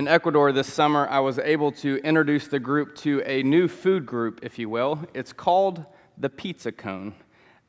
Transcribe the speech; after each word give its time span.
In 0.00 0.08
Ecuador 0.08 0.50
this 0.50 0.72
summer, 0.72 1.06
I 1.10 1.20
was 1.20 1.38
able 1.38 1.72
to 1.72 1.96
introduce 2.02 2.48
the 2.48 2.58
group 2.58 2.96
to 3.00 3.22
a 3.26 3.42
new 3.42 3.68
food 3.68 4.06
group, 4.06 4.40
if 4.42 4.58
you 4.58 4.70
will. 4.70 5.04
It's 5.12 5.34
called 5.34 5.84
the 6.16 6.30
pizza 6.30 6.72
cone. 6.72 7.12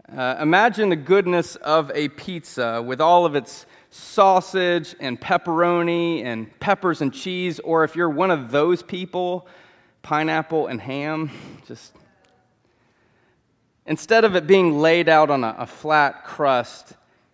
Uh, 0.09 0.37
imagine 0.39 0.87
the 0.87 0.95
goodness 0.95 1.57
of 1.57 1.91
a 1.93 2.07
pizza 2.07 2.81
with 2.81 3.01
all 3.01 3.25
of 3.25 3.35
its 3.35 3.65
sausage 3.89 4.95
and 5.01 5.19
pepperoni 5.19 6.23
and 6.23 6.57
peppers 6.61 7.01
and 7.01 7.13
cheese, 7.13 7.59
or 7.59 7.83
if 7.83 7.97
you're 7.97 8.09
one 8.09 8.31
of 8.31 8.49
those 8.49 8.81
people, 8.81 9.45
pineapple 10.01 10.67
and 10.67 10.79
ham. 10.79 11.31
Just 11.67 11.93
instead 13.85 14.23
of 14.23 14.37
it 14.37 14.47
being 14.47 14.79
laid 14.79 15.09
out 15.09 15.29
on 15.29 15.43
a, 15.43 15.53
a 15.59 15.67
flat 15.67 16.23
crust, 16.23 16.93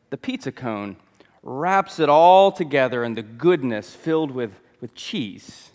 the 0.10 0.18
pizza 0.18 0.52
cone 0.52 0.98
wraps 1.44 2.00
it 2.00 2.10
all 2.10 2.52
together 2.52 3.04
in 3.04 3.14
the 3.14 3.22
goodness 3.22 3.94
filled 3.94 4.32
with 4.32 4.60
with 4.82 4.96
cheese. 4.96 5.72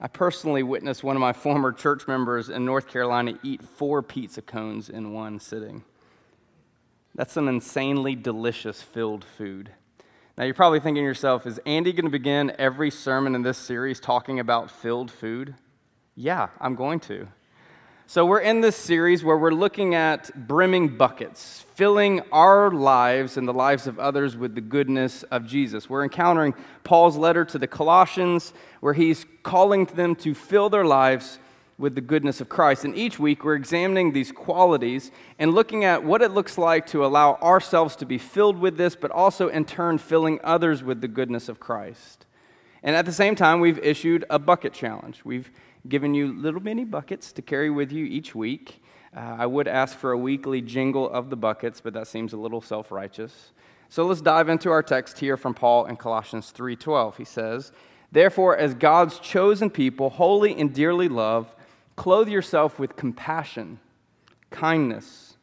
I 0.00 0.08
personally 0.08 0.62
witnessed 0.62 1.04
one 1.04 1.16
of 1.16 1.20
my 1.20 1.32
former 1.32 1.72
church 1.72 2.06
members 2.06 2.48
in 2.50 2.64
North 2.64 2.88
Carolina 2.88 3.38
eat 3.42 3.62
four 3.62 4.02
pizza 4.02 4.42
cones 4.42 4.88
in 4.88 5.12
one 5.12 5.38
sitting. 5.40 5.84
That's 7.14 7.36
an 7.36 7.48
insanely 7.48 8.16
delicious 8.16 8.82
filled 8.82 9.24
food. 9.24 9.70
Now, 10.36 10.44
you're 10.44 10.54
probably 10.54 10.80
thinking 10.80 11.02
to 11.02 11.06
yourself, 11.06 11.46
is 11.46 11.60
Andy 11.64 11.92
going 11.92 12.06
to 12.06 12.10
begin 12.10 12.52
every 12.58 12.90
sermon 12.90 13.36
in 13.36 13.42
this 13.42 13.56
series 13.56 14.00
talking 14.00 14.40
about 14.40 14.68
filled 14.68 15.12
food? 15.12 15.54
Yeah, 16.16 16.48
I'm 16.60 16.74
going 16.74 16.98
to. 17.00 17.28
So, 18.06 18.26
we're 18.26 18.40
in 18.40 18.60
this 18.60 18.76
series 18.76 19.24
where 19.24 19.38
we're 19.38 19.50
looking 19.50 19.94
at 19.94 20.46
brimming 20.46 20.98
buckets, 20.98 21.64
filling 21.74 22.20
our 22.32 22.70
lives 22.70 23.38
and 23.38 23.48
the 23.48 23.54
lives 23.54 23.86
of 23.86 23.98
others 23.98 24.36
with 24.36 24.54
the 24.54 24.60
goodness 24.60 25.22
of 25.24 25.46
Jesus. 25.46 25.88
We're 25.88 26.04
encountering 26.04 26.52
Paul's 26.84 27.16
letter 27.16 27.46
to 27.46 27.58
the 27.58 27.66
Colossians, 27.66 28.52
where 28.80 28.92
he's 28.92 29.24
calling 29.42 29.86
them 29.86 30.16
to 30.16 30.34
fill 30.34 30.68
their 30.68 30.84
lives 30.84 31.38
with 31.78 31.94
the 31.94 32.02
goodness 32.02 32.42
of 32.42 32.50
Christ. 32.50 32.84
And 32.84 32.94
each 32.94 33.18
week, 33.18 33.42
we're 33.42 33.54
examining 33.54 34.12
these 34.12 34.30
qualities 34.32 35.10
and 35.38 35.54
looking 35.54 35.84
at 35.84 36.04
what 36.04 36.20
it 36.20 36.30
looks 36.30 36.58
like 36.58 36.86
to 36.88 37.06
allow 37.06 37.36
ourselves 37.36 37.96
to 37.96 38.06
be 38.06 38.18
filled 38.18 38.58
with 38.58 38.76
this, 38.76 38.94
but 38.94 39.12
also 39.12 39.48
in 39.48 39.64
turn 39.64 39.96
filling 39.96 40.40
others 40.44 40.84
with 40.84 41.00
the 41.00 41.08
goodness 41.08 41.48
of 41.48 41.58
Christ. 41.58 42.26
And 42.82 42.94
at 42.94 43.06
the 43.06 43.12
same 43.12 43.34
time, 43.34 43.60
we've 43.60 43.78
issued 43.78 44.26
a 44.28 44.38
bucket 44.38 44.74
challenge. 44.74 45.22
We've 45.24 45.50
given 45.88 46.14
you 46.14 46.32
little 46.32 46.60
mini 46.60 46.84
buckets 46.84 47.32
to 47.32 47.42
carry 47.42 47.70
with 47.70 47.92
you 47.92 48.04
each 48.04 48.34
week. 48.34 48.82
Uh, 49.16 49.36
I 49.38 49.46
would 49.46 49.68
ask 49.68 49.96
for 49.96 50.12
a 50.12 50.18
weekly 50.18 50.60
jingle 50.60 51.08
of 51.08 51.30
the 51.30 51.36
buckets, 51.36 51.80
but 51.80 51.92
that 51.94 52.06
seems 52.06 52.32
a 52.32 52.36
little 52.36 52.60
self-righteous. 52.60 53.52
So 53.88 54.04
let's 54.06 54.20
dive 54.20 54.48
into 54.48 54.70
our 54.70 54.82
text 54.82 55.18
here 55.18 55.36
from 55.36 55.54
Paul 55.54 55.86
in 55.86 55.96
Colossians 55.96 56.50
3:12. 56.50 57.16
He 57.16 57.24
says, 57.24 57.70
"Therefore, 58.10 58.56
as 58.56 58.74
God's 58.74 59.18
chosen 59.20 59.70
people, 59.70 60.10
holy 60.10 60.58
and 60.58 60.74
dearly 60.74 61.08
loved, 61.08 61.54
clothe 61.94 62.28
yourself 62.28 62.78
with 62.78 62.96
compassion, 62.96 63.78
kindness, 64.50 65.36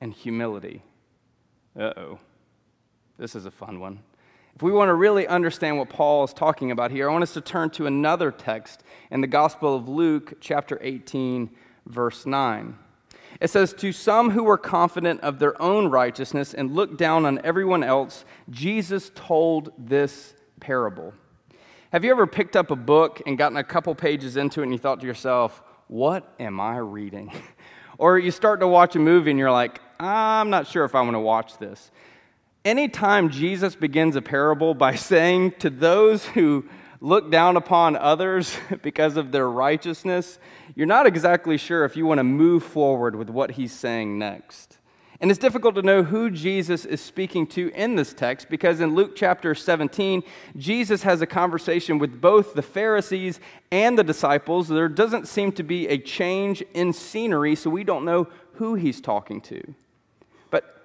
and 0.00 0.12
humility." 0.12 0.82
Uh-oh. 1.76 2.18
This 3.18 3.34
is 3.34 3.44
a 3.44 3.50
fun 3.50 3.80
one. 3.80 4.00
If 4.54 4.62
we 4.62 4.72
want 4.72 4.88
to 4.88 4.94
really 4.94 5.26
understand 5.26 5.78
what 5.78 5.88
Paul 5.88 6.24
is 6.24 6.32
talking 6.32 6.70
about 6.70 6.90
here, 6.90 7.08
I 7.08 7.12
want 7.12 7.22
us 7.22 7.34
to 7.34 7.40
turn 7.40 7.70
to 7.70 7.86
another 7.86 8.30
text 8.30 8.82
in 9.10 9.20
the 9.20 9.26
Gospel 9.26 9.74
of 9.74 9.88
Luke, 9.88 10.34
chapter 10.40 10.78
18, 10.82 11.50
verse 11.86 12.26
9. 12.26 12.76
It 13.40 13.48
says, 13.48 13.72
To 13.74 13.92
some 13.92 14.30
who 14.30 14.44
were 14.44 14.58
confident 14.58 15.20
of 15.20 15.38
their 15.38 15.60
own 15.60 15.88
righteousness 15.88 16.52
and 16.52 16.74
looked 16.74 16.98
down 16.98 17.24
on 17.24 17.40
everyone 17.44 17.82
else, 17.82 18.24
Jesus 18.50 19.10
told 19.14 19.72
this 19.78 20.34
parable. 20.58 21.14
Have 21.92 22.04
you 22.04 22.10
ever 22.10 22.26
picked 22.26 22.56
up 22.56 22.70
a 22.70 22.76
book 22.76 23.22
and 23.26 23.38
gotten 23.38 23.56
a 23.56 23.64
couple 23.64 23.94
pages 23.94 24.36
into 24.36 24.60
it 24.60 24.64
and 24.64 24.72
you 24.72 24.78
thought 24.78 25.00
to 25.00 25.06
yourself, 25.06 25.62
What 25.88 26.34
am 26.38 26.60
I 26.60 26.76
reading? 26.76 27.32
or 27.98 28.18
you 28.18 28.30
start 28.30 28.60
to 28.60 28.68
watch 28.68 28.96
a 28.96 28.98
movie 28.98 29.30
and 29.30 29.38
you're 29.38 29.50
like, 29.50 29.80
I'm 29.98 30.50
not 30.50 30.66
sure 30.66 30.84
if 30.84 30.94
I 30.94 31.00
want 31.02 31.14
to 31.14 31.20
watch 31.20 31.58
this. 31.58 31.90
Anytime 32.64 33.30
Jesus 33.30 33.74
begins 33.74 34.16
a 34.16 34.22
parable 34.22 34.74
by 34.74 34.94
saying 34.94 35.52
to 35.60 35.70
those 35.70 36.26
who 36.26 36.68
look 37.00 37.30
down 37.30 37.56
upon 37.56 37.96
others 37.96 38.54
because 38.82 39.16
of 39.16 39.32
their 39.32 39.48
righteousness, 39.48 40.38
you're 40.74 40.86
not 40.86 41.06
exactly 41.06 41.56
sure 41.56 41.86
if 41.86 41.96
you 41.96 42.04
want 42.04 42.18
to 42.18 42.24
move 42.24 42.62
forward 42.62 43.16
with 43.16 43.30
what 43.30 43.52
he's 43.52 43.72
saying 43.72 44.18
next. 44.18 44.76
And 45.22 45.30
it's 45.30 45.40
difficult 45.40 45.74
to 45.76 45.82
know 45.82 46.02
who 46.02 46.30
Jesus 46.30 46.84
is 46.84 47.00
speaking 47.00 47.46
to 47.48 47.70
in 47.74 47.96
this 47.96 48.12
text 48.12 48.50
because 48.50 48.80
in 48.80 48.94
Luke 48.94 49.16
chapter 49.16 49.54
17, 49.54 50.22
Jesus 50.58 51.02
has 51.02 51.22
a 51.22 51.26
conversation 51.26 51.98
with 51.98 52.20
both 52.20 52.52
the 52.52 52.62
Pharisees 52.62 53.40
and 53.72 53.98
the 53.98 54.04
disciples. 54.04 54.68
There 54.68 54.88
doesn't 54.88 55.28
seem 55.28 55.52
to 55.52 55.62
be 55.62 55.88
a 55.88 55.96
change 55.96 56.62
in 56.74 56.92
scenery, 56.92 57.54
so 57.54 57.70
we 57.70 57.84
don't 57.84 58.04
know 58.04 58.28
who 58.54 58.74
he's 58.74 59.00
talking 59.00 59.40
to 59.42 59.74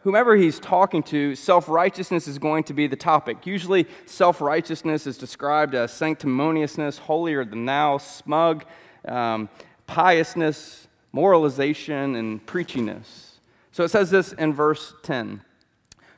whomever 0.06 0.36
he's 0.36 0.60
talking 0.60 1.02
to, 1.02 1.36
self 1.36 1.68
righteousness 1.68 2.28
is 2.28 2.38
going 2.38 2.64
to 2.66 2.74
be 2.74 2.88
the 2.88 2.96
topic. 2.96 3.46
Usually, 3.46 3.88
self 4.06 4.40
righteousness 4.40 5.08
is 5.08 5.18
described 5.18 5.74
as 5.76 5.92
sanctimoniousness, 5.92 7.00
holier 7.00 7.44
than 7.44 7.66
thou, 7.66 7.98
smug, 7.98 8.66
um, 9.08 9.50
piousness, 9.88 10.88
moralization, 11.12 12.16
and 12.16 12.46
preachiness. 12.46 13.32
So 13.72 13.84
it 13.84 13.90
says 13.90 14.10
this 14.10 14.32
in 14.34 14.54
verse 14.54 14.94
10 15.04 15.42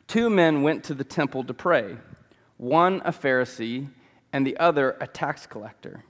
Two 0.07 0.29
men 0.29 0.63
went 0.63 0.83
to 0.85 0.93
the 0.93 1.03
temple 1.03 1.43
to 1.45 1.53
pray, 1.53 1.97
one 2.57 3.01
a 3.05 3.11
Pharisee 3.11 3.87
and 4.33 4.45
the 4.45 4.57
other 4.57 4.97
a 4.99 5.07
tax 5.07 5.47
collector. 5.47 6.03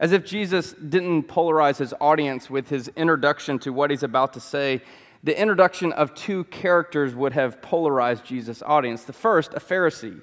As 0.00 0.12
if 0.12 0.24
Jesus 0.24 0.72
didn't 0.72 1.28
polarize 1.28 1.78
his 1.78 1.94
audience 2.00 2.50
with 2.50 2.68
his 2.68 2.88
introduction 2.96 3.58
to 3.60 3.72
what 3.72 3.90
he's 3.90 4.02
about 4.02 4.32
to 4.34 4.40
say, 4.40 4.82
the 5.24 5.40
introduction 5.40 5.90
of 5.92 6.14
two 6.14 6.44
characters 6.44 7.14
would 7.14 7.32
have 7.32 7.62
polarized 7.62 8.26
Jesus' 8.26 8.62
audience. 8.62 9.04
The 9.04 9.14
first, 9.14 9.54
a 9.54 9.60
Pharisee. 9.60 10.20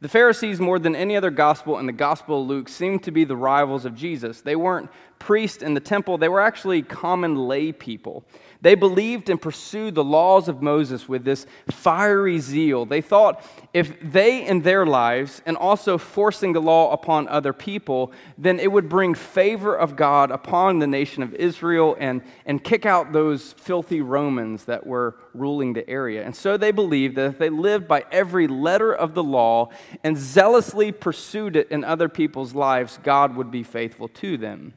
The 0.00 0.08
Pharisees, 0.08 0.58
more 0.58 0.78
than 0.78 0.96
any 0.96 1.14
other 1.14 1.30
gospel 1.30 1.78
in 1.78 1.84
the 1.84 1.92
Gospel 1.92 2.40
of 2.40 2.48
Luke, 2.48 2.70
seemed 2.70 3.02
to 3.02 3.10
be 3.10 3.24
the 3.24 3.36
rivals 3.36 3.84
of 3.84 3.94
Jesus. 3.94 4.40
They 4.40 4.56
weren't 4.56 4.88
priests 5.20 5.62
in 5.62 5.74
the 5.74 5.80
temple, 5.80 6.18
they 6.18 6.28
were 6.28 6.40
actually 6.40 6.82
common 6.82 7.36
lay 7.36 7.70
people. 7.70 8.24
They 8.62 8.74
believed 8.74 9.30
and 9.30 9.40
pursued 9.40 9.94
the 9.94 10.04
laws 10.04 10.48
of 10.48 10.60
Moses 10.60 11.08
with 11.08 11.24
this 11.24 11.46
fiery 11.70 12.38
zeal. 12.38 12.84
They 12.84 13.00
thought 13.00 13.42
if 13.72 13.98
they 14.00 14.44
in 14.46 14.62
their 14.62 14.84
lives, 14.84 15.40
and 15.46 15.56
also 15.56 15.96
forcing 15.96 16.52
the 16.52 16.60
law 16.60 16.92
upon 16.92 17.28
other 17.28 17.52
people, 17.52 18.12
then 18.36 18.58
it 18.58 18.72
would 18.72 18.88
bring 18.88 19.14
favor 19.14 19.74
of 19.74 19.96
God 19.96 20.30
upon 20.30 20.78
the 20.78 20.86
nation 20.86 21.22
of 21.22 21.34
Israel 21.34 21.96
and, 21.98 22.22
and 22.44 22.62
kick 22.62 22.84
out 22.84 23.12
those 23.12 23.52
filthy 23.52 24.00
Romans 24.00 24.64
that 24.64 24.86
were 24.86 25.16
ruling 25.32 25.72
the 25.72 25.88
area. 25.88 26.24
And 26.24 26.34
so 26.34 26.56
they 26.56 26.72
believed 26.72 27.16
that 27.16 27.26
if 27.26 27.38
they 27.38 27.50
lived 27.50 27.86
by 27.86 28.04
every 28.10 28.48
letter 28.48 28.92
of 28.92 29.14
the 29.14 29.22
law 29.22 29.70
and 30.02 30.16
zealously 30.16 30.92
pursued 30.92 31.56
it 31.56 31.70
in 31.70 31.84
other 31.84 32.08
people's 32.08 32.54
lives, 32.54 32.98
God 33.02 33.36
would 33.36 33.50
be 33.50 33.62
faithful 33.62 34.08
to 34.08 34.36
them. 34.36 34.74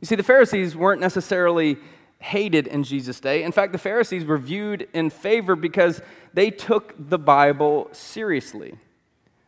You 0.00 0.06
see, 0.06 0.14
the 0.14 0.22
Pharisees 0.22 0.76
weren't 0.76 1.00
necessarily 1.00 1.78
hated 2.18 2.66
in 2.66 2.82
Jesus' 2.82 3.20
day. 3.20 3.42
In 3.42 3.52
fact, 3.52 3.72
the 3.72 3.78
Pharisees 3.78 4.24
were 4.24 4.38
viewed 4.38 4.88
in 4.92 5.10
favor 5.10 5.54
because 5.54 6.00
they 6.34 6.50
took 6.50 6.94
the 6.98 7.18
Bible 7.18 7.88
seriously. 7.92 8.74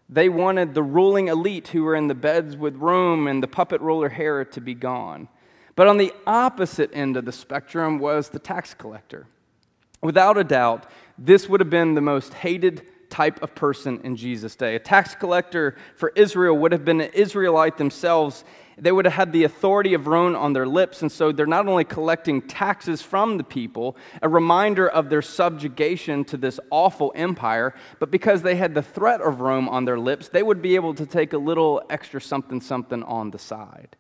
They 0.09 0.29
wanted 0.29 0.75
the 0.75 0.83
ruling 0.83 1.29
elite 1.29 1.69
who 1.69 1.85
were 1.85 1.95
in 1.95 2.09
the 2.09 2.15
beds 2.15 2.56
with 2.56 2.77
Rome 2.77 3.27
and 3.27 3.43
the 3.43 3.49
puppet 3.49 3.81
ruler 3.81 4.09
Herod 4.09 4.53
to 4.53 4.61
be 4.61 4.75
gone. 4.75 5.29
But 5.77 5.87
on 5.87 5.99
the 5.99 6.12
opposite 6.27 6.91
end 6.93 7.17
of 7.17 7.25
the 7.25 7.33
spectrum 7.33 7.99
was 7.99 8.31
the 8.31 8.39
tax 8.39 8.75
collector. 8.75 9.27
Without 10.03 10.39
a 10.39 10.45
doubt, 10.45 10.87
this 11.19 11.49
would 11.49 11.61
have 11.61 11.71
been 11.71 11.95
the 11.95 12.00
most 12.00 12.35
hated 12.35 12.87
type 13.11 13.43
of 13.43 13.55
person 13.55 14.00
in 14.05 14.17
Jesus' 14.17 14.56
day. 14.56 14.75
A 14.75 14.79
tax 14.79 15.15
collector 15.15 15.77
for 15.97 16.12
Israel 16.15 16.56
would 16.56 16.73
have 16.73 16.85
been 16.85 17.00
an 17.00 17.11
Israelite 17.12 17.77
themselves 17.77 18.45
They 18.80 18.92
would 18.92 19.04
have 19.04 19.14
had 19.14 19.32
the 19.32 19.44
authority 19.44 19.94
of 19.94 20.06
Rome 20.06 20.36
on 20.36 20.52
their 20.52 20.66
lips, 20.66 21.02
and 21.02 21.10
so 21.10 21.32
they're 21.32 21.46
not 21.46 21.66
only 21.66 21.84
collecting 21.84 22.42
taxes 22.42 23.02
from 23.02 23.36
the 23.36 23.44
people, 23.44 23.96
a 24.22 24.28
reminder 24.28 24.88
of 24.88 25.10
their 25.10 25.22
subjugation 25.22 26.25
to 26.26 26.36
this 26.36 26.60
awful 26.70 27.12
empire, 27.14 27.75
but 27.98 28.10
because 28.10 28.42
they 28.42 28.56
had 28.56 28.75
the 28.75 28.82
threat 28.82 29.20
of 29.20 29.40
Rome 29.40 29.69
on 29.69 29.84
their 29.84 29.98
lips, 29.98 30.28
they 30.28 30.42
would 30.42 30.62
be 30.62 30.75
able 30.75 30.94
to 30.94 31.06
take 31.06 31.32
a 31.32 31.38
little 31.38 31.82
extra 31.90 32.20
something 32.20 32.60
something 32.60 33.02
on 33.02 33.30
the 33.30 33.38
side. 33.38 33.96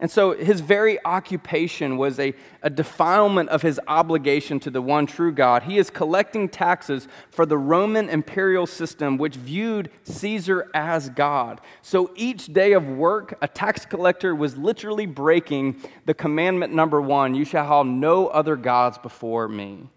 And 0.00 0.10
so 0.10 0.32
his 0.32 0.60
very 0.60 1.02
occupation 1.04 1.96
was 1.96 2.18
a, 2.18 2.34
a 2.62 2.68
defilement 2.68 3.48
of 3.50 3.62
his 3.62 3.80
obligation 3.86 4.58
to 4.60 4.70
the 4.70 4.82
one 4.82 5.06
true 5.06 5.30
God. 5.30 5.62
He 5.62 5.78
is 5.78 5.88
collecting 5.88 6.48
taxes 6.48 7.06
for 7.30 7.46
the 7.46 7.56
Roman 7.56 8.08
imperial 8.08 8.66
system, 8.66 9.18
which 9.18 9.36
viewed 9.36 9.90
Caesar 10.02 10.68
as 10.74 11.10
God. 11.10 11.60
So 11.80 12.10
each 12.16 12.46
day 12.46 12.72
of 12.72 12.88
work, 12.88 13.38
a 13.40 13.46
tax 13.46 13.86
collector 13.86 14.34
was 14.34 14.56
literally 14.56 15.06
breaking 15.06 15.80
the 16.06 16.14
commandment 16.14 16.74
number 16.74 17.00
one 17.00 17.34
you 17.34 17.44
shall 17.44 17.66
have 17.66 17.86
no 17.86 18.26
other 18.26 18.56
gods 18.56 18.98
before 18.98 19.48
me. 19.48 19.88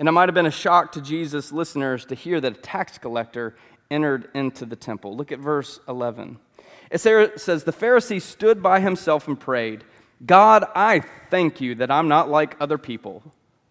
And 0.00 0.08
it 0.08 0.12
might 0.12 0.28
have 0.28 0.34
been 0.34 0.46
a 0.46 0.50
shock 0.50 0.90
to 0.92 1.00
Jesus' 1.00 1.52
listeners 1.52 2.04
to 2.06 2.16
hear 2.16 2.40
that 2.40 2.58
a 2.58 2.60
tax 2.60 2.98
collector 2.98 3.54
entered 3.92 4.28
into 4.34 4.66
the 4.66 4.74
temple. 4.74 5.16
Look 5.16 5.30
at 5.30 5.38
verse 5.38 5.78
11. 5.86 6.38
It 6.92 7.00
says, 7.00 7.64
The 7.64 7.72
Pharisee 7.72 8.20
stood 8.20 8.62
by 8.62 8.80
himself 8.80 9.26
and 9.26 9.40
prayed, 9.40 9.82
God, 10.24 10.64
I 10.74 11.02
thank 11.30 11.60
you 11.60 11.74
that 11.76 11.90
I'm 11.90 12.06
not 12.06 12.28
like 12.28 12.54
other 12.60 12.78
people, 12.78 13.22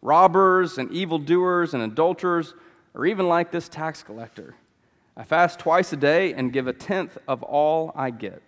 robbers 0.02 0.80
and 0.80 0.92
evildoers 0.92 1.76
and 1.76 1.84
adulterers, 1.84 2.56
or 2.96 3.06
even 3.06 3.30
like 3.30 3.52
this 3.52 3.70
tax 3.70 4.02
collector. 4.02 4.56
I 5.16 5.24
fast 5.24 5.60
twice 5.60 5.94
a 5.94 5.98
day 5.98 6.34
and 6.34 6.52
give 6.52 6.66
a 6.66 6.74
tenth 6.74 7.18
of 7.28 7.44
all 7.44 7.94
I 7.96 8.10
get. 8.10 8.42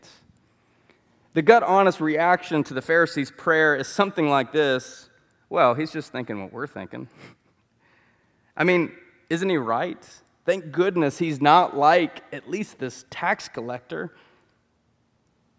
The 1.36 1.44
gut 1.44 1.62
honest 1.62 2.02
reaction 2.02 2.64
to 2.66 2.74
the 2.74 2.82
Pharisee's 2.82 3.32
prayer 3.32 3.76
is 3.76 3.88
something 3.88 4.28
like 4.28 4.52
this 4.52 5.10
Well, 5.50 5.76
he's 5.76 5.92
just 5.92 6.12
thinking 6.12 6.42
what 6.42 6.52
we're 6.52 6.68
thinking. 6.68 7.08
I 8.58 8.64
mean, 8.64 8.92
isn't 9.30 9.50
he 9.50 9.58
right? 9.58 10.04
Thank 10.46 10.72
goodness 10.72 11.20
he's 11.20 11.40
not 11.40 11.78
like 11.78 12.24
at 12.34 12.50
least 12.50 12.80
this 12.80 13.06
tax 13.12 13.48
collector 13.48 14.14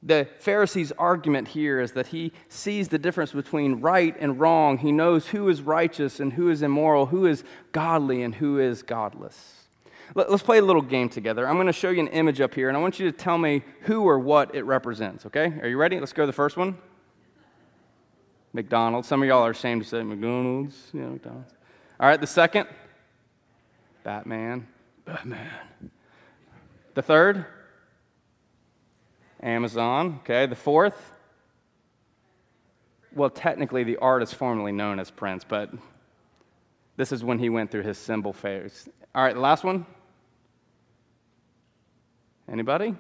the 0.04 0.28
Pharisee's 0.38 0.92
argument 0.92 1.48
here 1.48 1.80
is 1.80 1.92
that 1.92 2.08
he 2.08 2.32
sees 2.48 2.88
the 2.88 2.98
difference 2.98 3.32
between 3.32 3.80
right 3.80 4.14
and 4.20 4.38
wrong. 4.38 4.76
He 4.76 4.92
knows 4.92 5.28
who 5.28 5.48
is 5.48 5.62
righteous 5.62 6.20
and 6.20 6.34
who 6.34 6.50
is 6.50 6.60
immoral, 6.60 7.06
who 7.06 7.24
is 7.24 7.42
godly 7.72 8.22
and 8.22 8.34
who 8.34 8.58
is 8.58 8.82
godless. 8.82 9.66
Let's 10.14 10.42
play 10.42 10.58
a 10.58 10.62
little 10.62 10.82
game 10.82 11.08
together. 11.08 11.48
I'm 11.48 11.54
going 11.54 11.66
to 11.66 11.72
show 11.72 11.88
you 11.88 12.00
an 12.00 12.08
image 12.08 12.42
up 12.42 12.54
here, 12.54 12.68
and 12.68 12.76
I 12.76 12.80
want 12.80 13.00
you 13.00 13.10
to 13.10 13.16
tell 13.16 13.38
me 13.38 13.62
who 13.80 14.06
or 14.06 14.18
what 14.18 14.54
it 14.54 14.64
represents, 14.64 15.24
okay? 15.24 15.46
Are 15.62 15.68
you 15.68 15.78
ready? 15.78 15.98
Let's 15.98 16.12
go 16.12 16.24
to 16.24 16.26
the 16.26 16.32
first 16.32 16.58
one. 16.58 16.76
McDonald's. 18.52 19.08
Some 19.08 19.22
of 19.22 19.28
y'all 19.28 19.44
are 19.44 19.50
ashamed 19.50 19.82
to 19.82 19.88
say 19.88 20.02
McDonald's. 20.02 20.76
Yeah, 20.92 21.06
McDonald's. 21.06 21.54
All 21.98 22.06
right, 22.06 22.20
the 22.20 22.26
second. 22.26 22.68
Batman. 24.04 24.68
Batman. 25.06 25.50
The 26.92 27.02
third. 27.02 27.46
Amazon. 29.44 30.20
Okay, 30.22 30.46
the 30.46 30.56
fourth. 30.56 31.12
Well, 33.14 33.30
technically, 33.30 33.84
the 33.84 33.98
artist 33.98 34.34
formerly 34.34 34.72
known 34.72 34.98
as 34.98 35.10
Prince, 35.10 35.44
but 35.44 35.70
this 36.96 37.12
is 37.12 37.22
when 37.22 37.38
he 37.38 37.48
went 37.48 37.70
through 37.70 37.82
his 37.82 37.98
symbol 37.98 38.32
phase. 38.32 38.88
All 39.14 39.22
right, 39.22 39.34
the 39.34 39.40
last 39.40 39.62
one. 39.62 39.86
Anybody? 42.50 42.96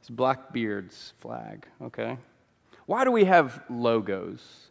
It's 0.00 0.10
Blackbeard's 0.10 1.12
flag. 1.20 1.66
Okay. 1.80 2.18
Why 2.86 3.04
do 3.04 3.12
we 3.12 3.24
have 3.24 3.62
logos? 3.70 4.70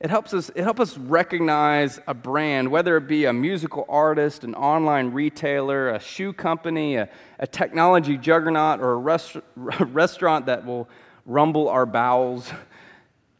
It 0.00 0.08
helps 0.08 0.32
us, 0.32 0.50
it 0.54 0.62
helps 0.62 0.80
us 0.80 0.96
recognize 0.96 2.00
a 2.06 2.14
brand, 2.14 2.70
whether 2.70 2.96
it 2.96 3.06
be 3.06 3.26
a 3.26 3.34
musical 3.34 3.84
artist, 3.86 4.44
an 4.44 4.54
online 4.54 5.12
retailer, 5.12 5.90
a 5.90 6.00
shoe 6.00 6.32
company, 6.32 6.96
a, 6.96 7.10
a 7.38 7.46
technology 7.46 8.16
juggernaut, 8.16 8.80
or 8.80 8.92
a, 8.92 8.96
rest, 8.96 9.36
a 9.36 9.40
restaurant 9.84 10.46
that 10.46 10.64
will 10.64 10.88
rumble 11.26 11.68
our 11.68 11.84
bowels. 11.84 12.50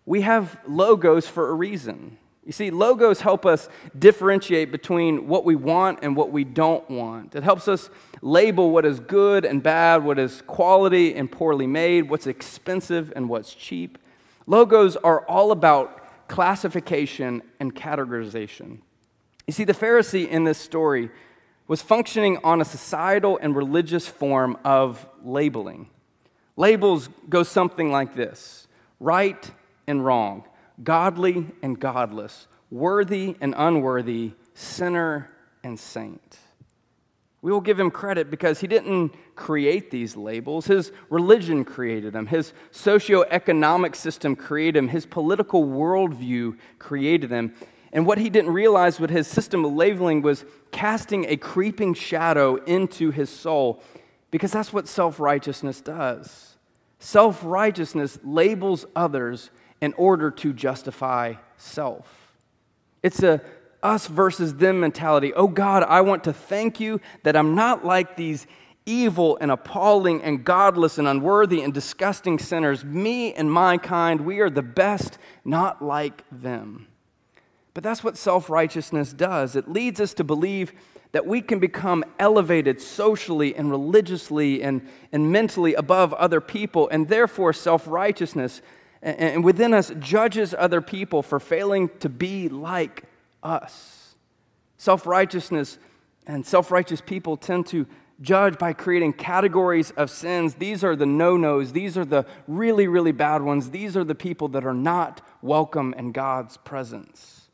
We 0.04 0.20
have 0.20 0.58
logos 0.68 1.26
for 1.26 1.48
a 1.48 1.54
reason. 1.54 2.18
You 2.44 2.52
see, 2.52 2.70
logos 2.70 3.22
help 3.22 3.46
us 3.46 3.70
differentiate 3.98 4.70
between 4.70 5.28
what 5.28 5.46
we 5.46 5.56
want 5.56 6.00
and 6.02 6.14
what 6.14 6.30
we 6.30 6.44
don't 6.44 6.88
want. 6.90 7.34
It 7.34 7.42
helps 7.42 7.68
us 7.68 7.88
label 8.20 8.70
what 8.70 8.84
is 8.84 9.00
good 9.00 9.46
and 9.46 9.62
bad, 9.62 10.04
what 10.04 10.18
is 10.18 10.42
quality 10.46 11.14
and 11.14 11.30
poorly 11.30 11.66
made, 11.66 12.10
what's 12.10 12.26
expensive 12.26 13.14
and 13.16 13.30
what's 13.30 13.54
cheap. 13.54 13.96
Logos 14.46 14.96
are 14.96 15.20
all 15.26 15.52
about 15.52 15.99
classification 16.30 17.42
and 17.58 17.74
categorization. 17.74 18.78
You 19.48 19.52
see, 19.52 19.64
the 19.64 19.74
Pharisee 19.74 20.28
in 20.28 20.44
this 20.44 20.58
story 20.58 21.10
was 21.66 21.82
functioning 21.82 22.38
on 22.44 22.60
a 22.60 22.64
societal 22.64 23.36
and 23.42 23.56
religious 23.56 24.06
form 24.06 24.56
of 24.64 25.04
labeling. 25.24 25.88
Labels 26.56 27.08
go 27.28 27.42
something 27.42 27.90
like 27.90 28.14
this 28.14 28.68
right 29.00 29.50
and 29.88 30.04
wrong, 30.04 30.44
godly 30.84 31.48
and 31.62 31.80
godless, 31.80 32.46
worthy 32.70 33.34
and 33.40 33.52
unworthy, 33.56 34.30
sinner 34.54 35.30
and 35.64 35.80
saint. 35.80 36.38
We 37.42 37.52
will 37.52 37.60
give 37.60 37.80
him 37.80 37.90
credit 37.90 38.30
because 38.30 38.60
he 38.60 38.66
didn't 38.66 39.14
create 39.34 39.90
these 39.90 40.14
labels. 40.14 40.66
His 40.66 40.92
religion 41.08 41.64
created 41.64 42.12
them. 42.12 42.26
His 42.26 42.52
socioeconomic 42.70 43.96
system 43.96 44.36
created 44.36 44.76
them. 44.76 44.88
His 44.88 45.06
political 45.06 45.64
worldview 45.64 46.58
created 46.78 47.30
them. 47.30 47.54
And 47.92 48.06
what 48.06 48.18
he 48.18 48.28
didn't 48.28 48.52
realize 48.52 49.00
with 49.00 49.10
his 49.10 49.26
system 49.26 49.64
of 49.64 49.72
labeling 49.72 50.22
was 50.22 50.44
casting 50.70 51.24
a 51.26 51.36
creeping 51.36 51.94
shadow 51.94 52.56
into 52.56 53.10
his 53.10 53.30
soul 53.30 53.82
because 54.30 54.52
that's 54.52 54.72
what 54.72 54.86
self 54.86 55.18
righteousness 55.18 55.80
does. 55.80 56.56
Self 56.98 57.40
righteousness 57.42 58.18
labels 58.22 58.84
others 58.94 59.50
in 59.80 59.94
order 59.94 60.30
to 60.30 60.52
justify 60.52 61.34
self. 61.56 62.36
It's 63.02 63.22
a 63.22 63.40
us 63.82 64.06
versus 64.06 64.54
them 64.54 64.80
mentality. 64.80 65.32
Oh 65.34 65.48
God, 65.48 65.82
I 65.84 66.00
want 66.00 66.24
to 66.24 66.32
thank 66.32 66.80
you 66.80 67.00
that 67.22 67.36
I'm 67.36 67.54
not 67.54 67.84
like 67.84 68.16
these 68.16 68.46
evil 68.86 69.38
and 69.40 69.50
appalling 69.50 70.22
and 70.22 70.44
godless 70.44 70.98
and 70.98 71.06
unworthy 71.06 71.62
and 71.62 71.72
disgusting 71.72 72.38
sinners. 72.38 72.84
Me 72.84 73.32
and 73.34 73.52
my 73.52 73.78
kind, 73.78 74.22
we 74.22 74.40
are 74.40 74.50
the 74.50 74.62
best, 74.62 75.18
not 75.44 75.82
like 75.82 76.24
them. 76.30 76.86
But 77.74 77.84
that's 77.84 78.02
what 78.02 78.16
self 78.16 78.50
righteousness 78.50 79.12
does. 79.12 79.56
It 79.56 79.68
leads 79.68 80.00
us 80.00 80.14
to 80.14 80.24
believe 80.24 80.72
that 81.12 81.26
we 81.26 81.40
can 81.40 81.58
become 81.58 82.04
elevated 82.18 82.80
socially 82.80 83.54
and 83.54 83.70
religiously 83.70 84.62
and, 84.62 84.86
and 85.12 85.32
mentally 85.32 85.74
above 85.74 86.12
other 86.14 86.40
people, 86.40 86.88
and 86.88 87.08
therefore 87.08 87.52
self 87.52 87.86
righteousness 87.86 88.62
and 89.02 89.42
within 89.42 89.72
us 89.72 89.92
judges 89.98 90.54
other 90.56 90.82
people 90.82 91.22
for 91.22 91.40
failing 91.40 91.88
to 92.00 92.08
be 92.08 92.48
like 92.48 93.04
us. 93.42 94.14
Self 94.76 95.06
righteousness 95.06 95.78
and 96.26 96.44
self 96.46 96.70
righteous 96.70 97.00
people 97.00 97.36
tend 97.36 97.66
to 97.68 97.86
judge 98.20 98.58
by 98.58 98.72
creating 98.72 99.14
categories 99.14 99.90
of 99.92 100.10
sins. 100.10 100.54
These 100.54 100.84
are 100.84 100.94
the 100.94 101.06
no 101.06 101.36
nos, 101.36 101.72
these 101.72 101.96
are 101.96 102.04
the 102.04 102.26
really, 102.46 102.86
really 102.86 103.12
bad 103.12 103.42
ones. 103.42 103.70
These 103.70 103.96
are 103.96 104.04
the 104.04 104.14
people 104.14 104.48
that 104.48 104.64
are 104.64 104.74
not 104.74 105.26
welcome 105.42 105.94
in 105.96 106.12
God's 106.12 106.56
presence. 106.58 107.48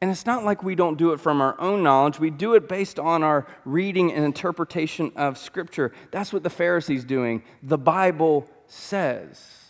And 0.00 0.10
it's 0.10 0.26
not 0.26 0.44
like 0.44 0.62
we 0.62 0.74
don't 0.74 0.98
do 0.98 1.12
it 1.12 1.20
from 1.20 1.40
our 1.40 1.58
own 1.60 1.82
knowledge. 1.82 2.20
We 2.20 2.30
do 2.30 2.54
it 2.54 2.68
based 2.68 2.98
on 2.98 3.22
our 3.22 3.46
reading 3.64 4.12
and 4.12 4.24
interpretation 4.24 5.10
of 5.16 5.38
Scripture. 5.38 5.92
That's 6.10 6.32
what 6.32 6.42
the 6.42 6.50
Pharisees 6.50 7.04
doing. 7.04 7.42
The 7.62 7.78
Bible 7.78 8.46
says. 8.66 9.65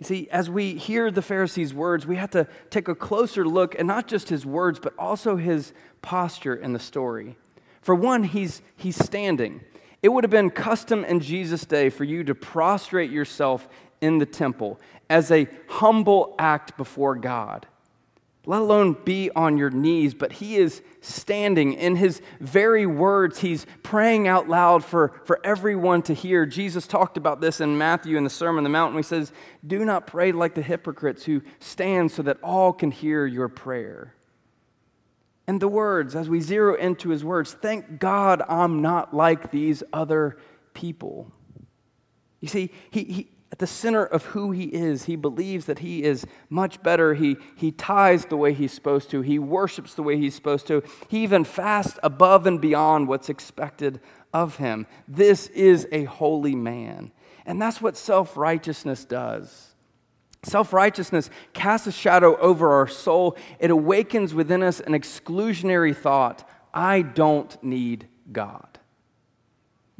You 0.00 0.06
see, 0.06 0.28
as 0.30 0.48
we 0.48 0.74
hear 0.74 1.10
the 1.10 1.22
Pharisees' 1.22 1.74
words, 1.74 2.06
we 2.06 2.16
have 2.16 2.30
to 2.30 2.48
take 2.70 2.88
a 2.88 2.94
closer 2.94 3.46
look 3.46 3.78
at 3.78 3.84
not 3.84 4.08
just 4.08 4.30
his 4.30 4.46
words, 4.46 4.80
but 4.80 4.94
also 4.98 5.36
his 5.36 5.74
posture 6.00 6.54
in 6.54 6.72
the 6.72 6.78
story. 6.78 7.36
For 7.82 7.94
one, 7.94 8.24
he's, 8.24 8.62
he's 8.76 8.96
standing. 8.96 9.60
It 10.02 10.08
would 10.08 10.24
have 10.24 10.30
been 10.30 10.50
custom 10.50 11.04
in 11.04 11.20
Jesus' 11.20 11.66
day 11.66 11.90
for 11.90 12.04
you 12.04 12.24
to 12.24 12.34
prostrate 12.34 13.10
yourself 13.10 13.68
in 14.00 14.16
the 14.16 14.26
temple 14.26 14.80
as 15.10 15.30
a 15.30 15.46
humble 15.68 16.34
act 16.38 16.78
before 16.78 17.14
God 17.16 17.66
let 18.46 18.62
alone 18.62 18.96
be 19.04 19.30
on 19.36 19.58
your 19.58 19.70
knees, 19.70 20.14
but 20.14 20.32
he 20.32 20.56
is 20.56 20.82
standing 21.02 21.74
in 21.74 21.96
his 21.96 22.22
very 22.40 22.86
words. 22.86 23.40
He's 23.40 23.66
praying 23.82 24.28
out 24.28 24.48
loud 24.48 24.82
for, 24.82 25.20
for 25.24 25.38
everyone 25.44 26.02
to 26.02 26.14
hear. 26.14 26.46
Jesus 26.46 26.86
talked 26.86 27.18
about 27.18 27.42
this 27.42 27.60
in 27.60 27.76
Matthew 27.76 28.16
in 28.16 28.24
the 28.24 28.30
Sermon 28.30 28.58
on 28.58 28.64
the 28.64 28.70
Mount. 28.70 28.96
He 28.96 29.02
says, 29.02 29.32
Do 29.66 29.84
not 29.84 30.06
pray 30.06 30.32
like 30.32 30.54
the 30.54 30.62
hypocrites 30.62 31.24
who 31.24 31.42
stand 31.58 32.12
so 32.12 32.22
that 32.22 32.38
all 32.42 32.72
can 32.72 32.90
hear 32.90 33.26
your 33.26 33.48
prayer. 33.48 34.14
And 35.46 35.60
the 35.60 35.68
words, 35.68 36.14
as 36.14 36.28
we 36.28 36.40
zero 36.40 36.76
into 36.76 37.10
his 37.10 37.24
words, 37.24 37.52
thank 37.52 37.98
God 37.98 38.42
I'm 38.48 38.80
not 38.80 39.12
like 39.12 39.50
these 39.50 39.82
other 39.92 40.38
people. 40.74 41.30
You 42.40 42.48
see, 42.48 42.70
he, 42.90 43.04
he, 43.04 43.30
at 43.52 43.58
the 43.58 43.66
center 43.66 44.04
of 44.04 44.26
who 44.26 44.52
he 44.52 44.64
is, 44.64 45.04
he 45.04 45.16
believes 45.16 45.66
that 45.66 45.80
he 45.80 46.04
is 46.04 46.24
much 46.48 46.82
better. 46.82 47.14
He, 47.14 47.36
he 47.56 47.72
tithes 47.72 48.26
the 48.26 48.36
way 48.36 48.52
he's 48.52 48.72
supposed 48.72 49.10
to, 49.10 49.22
he 49.22 49.38
worships 49.38 49.94
the 49.94 50.02
way 50.02 50.16
he's 50.16 50.34
supposed 50.34 50.66
to, 50.68 50.82
he 51.08 51.22
even 51.24 51.44
fasts 51.44 51.98
above 52.02 52.46
and 52.46 52.60
beyond 52.60 53.08
what's 53.08 53.28
expected 53.28 54.00
of 54.32 54.56
him. 54.56 54.86
This 55.08 55.48
is 55.48 55.88
a 55.90 56.04
holy 56.04 56.54
man. 56.54 57.10
And 57.44 57.60
that's 57.60 57.82
what 57.82 57.96
self 57.96 58.36
righteousness 58.36 59.04
does. 59.04 59.74
Self 60.42 60.72
righteousness 60.72 61.28
casts 61.52 61.86
a 61.86 61.92
shadow 61.92 62.38
over 62.38 62.72
our 62.72 62.86
soul. 62.86 63.36
It 63.58 63.70
awakens 63.70 64.32
within 64.32 64.62
us 64.62 64.80
an 64.80 64.92
exclusionary 64.92 65.94
thought 65.96 66.48
I 66.72 67.02
don't 67.02 67.62
need 67.62 68.08
God. 68.30 68.79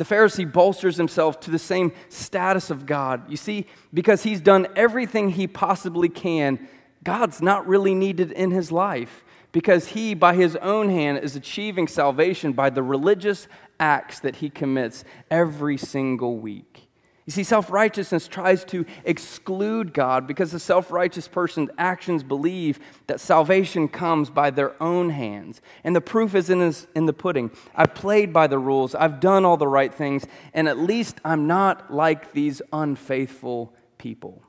The 0.01 0.07
Pharisee 0.07 0.51
bolsters 0.51 0.97
himself 0.97 1.41
to 1.41 1.51
the 1.51 1.59
same 1.59 1.93
status 2.09 2.71
of 2.71 2.87
God. 2.87 3.31
You 3.31 3.37
see, 3.37 3.67
because 3.93 4.23
he's 4.23 4.41
done 4.41 4.67
everything 4.75 5.29
he 5.29 5.47
possibly 5.47 6.09
can, 6.09 6.67
God's 7.05 7.43
not 7.43 7.69
really 7.69 7.95
needed 7.95 8.33
in 8.33 8.51
his 8.51 8.73
life 8.73 9.23
because 9.53 9.89
he, 9.89 10.15
by 10.15 10.37
his 10.37 10.57
own 10.57 10.89
hand, 10.89 11.19
is 11.19 11.37
achieving 11.37 11.87
salvation 11.87 12.55
by 12.55 12.71
the 12.71 12.83
religious 12.83 13.47
acts 13.79 14.21
that 14.21 14.37
he 14.37 14.49
commits 14.49 15.05
every 15.31 15.77
single 15.77 16.39
week. 16.39 16.89
You 17.31 17.33
see, 17.33 17.45
self 17.45 17.71
righteousness 17.71 18.27
tries 18.27 18.65
to 18.65 18.85
exclude 19.05 19.95
God 19.95 20.27
because 20.27 20.51
the 20.51 20.59
self 20.59 20.91
righteous 20.91 21.29
person's 21.29 21.71
actions 21.79 22.25
believe 22.25 22.81
that 23.07 23.21
salvation 23.21 23.87
comes 23.87 24.31
by 24.31 24.51
their 24.51 24.75
own 24.83 25.11
hands. 25.11 25.61
And 25.85 25.95
the 25.95 26.01
proof 26.01 26.35
is 26.35 26.51
in, 26.51 26.59
his, 26.59 26.89
in 26.97 27.07
the 27.07 27.13
pudding. 27.13 27.53
I've 27.73 27.95
played 27.95 28.33
by 28.33 28.49
the 28.49 28.59
rules, 28.59 28.97
I've 28.97 29.21
done 29.21 29.45
all 29.45 29.57
the 29.57 29.69
right 29.69 29.95
things, 29.95 30.27
and 30.55 30.69
at 30.69 30.77
least 30.77 31.21
I'm 31.25 31.47
not 31.47 31.95
like 31.95 32.33
these 32.33 32.63
unfaithful 32.73 33.77
people. 33.97 34.43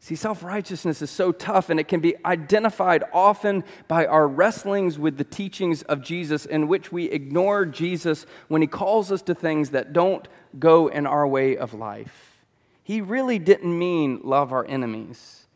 See, 0.00 0.16
self 0.16 0.42
righteousness 0.42 1.00
is 1.00 1.12
so 1.12 1.30
tough, 1.30 1.70
and 1.70 1.78
it 1.78 1.86
can 1.86 2.00
be 2.00 2.16
identified 2.24 3.04
often 3.12 3.62
by 3.86 4.04
our 4.06 4.26
wrestlings 4.26 4.98
with 4.98 5.16
the 5.16 5.22
teachings 5.22 5.82
of 5.82 6.02
Jesus, 6.02 6.44
in 6.44 6.66
which 6.66 6.90
we 6.90 7.04
ignore 7.04 7.64
Jesus 7.64 8.26
when 8.48 8.62
he 8.62 8.66
calls 8.66 9.12
us 9.12 9.22
to 9.22 9.32
things 9.36 9.70
that 9.70 9.92
don't 9.92 10.26
go 10.58 10.88
in 10.88 11.06
our 11.06 11.26
way 11.26 11.56
of 11.56 11.74
life. 11.74 12.44
He 12.82 13.00
really 13.00 13.38
didn't 13.38 13.78
mean 13.78 14.20
love 14.24 14.52
our 14.52 14.66
enemies. 14.66 15.46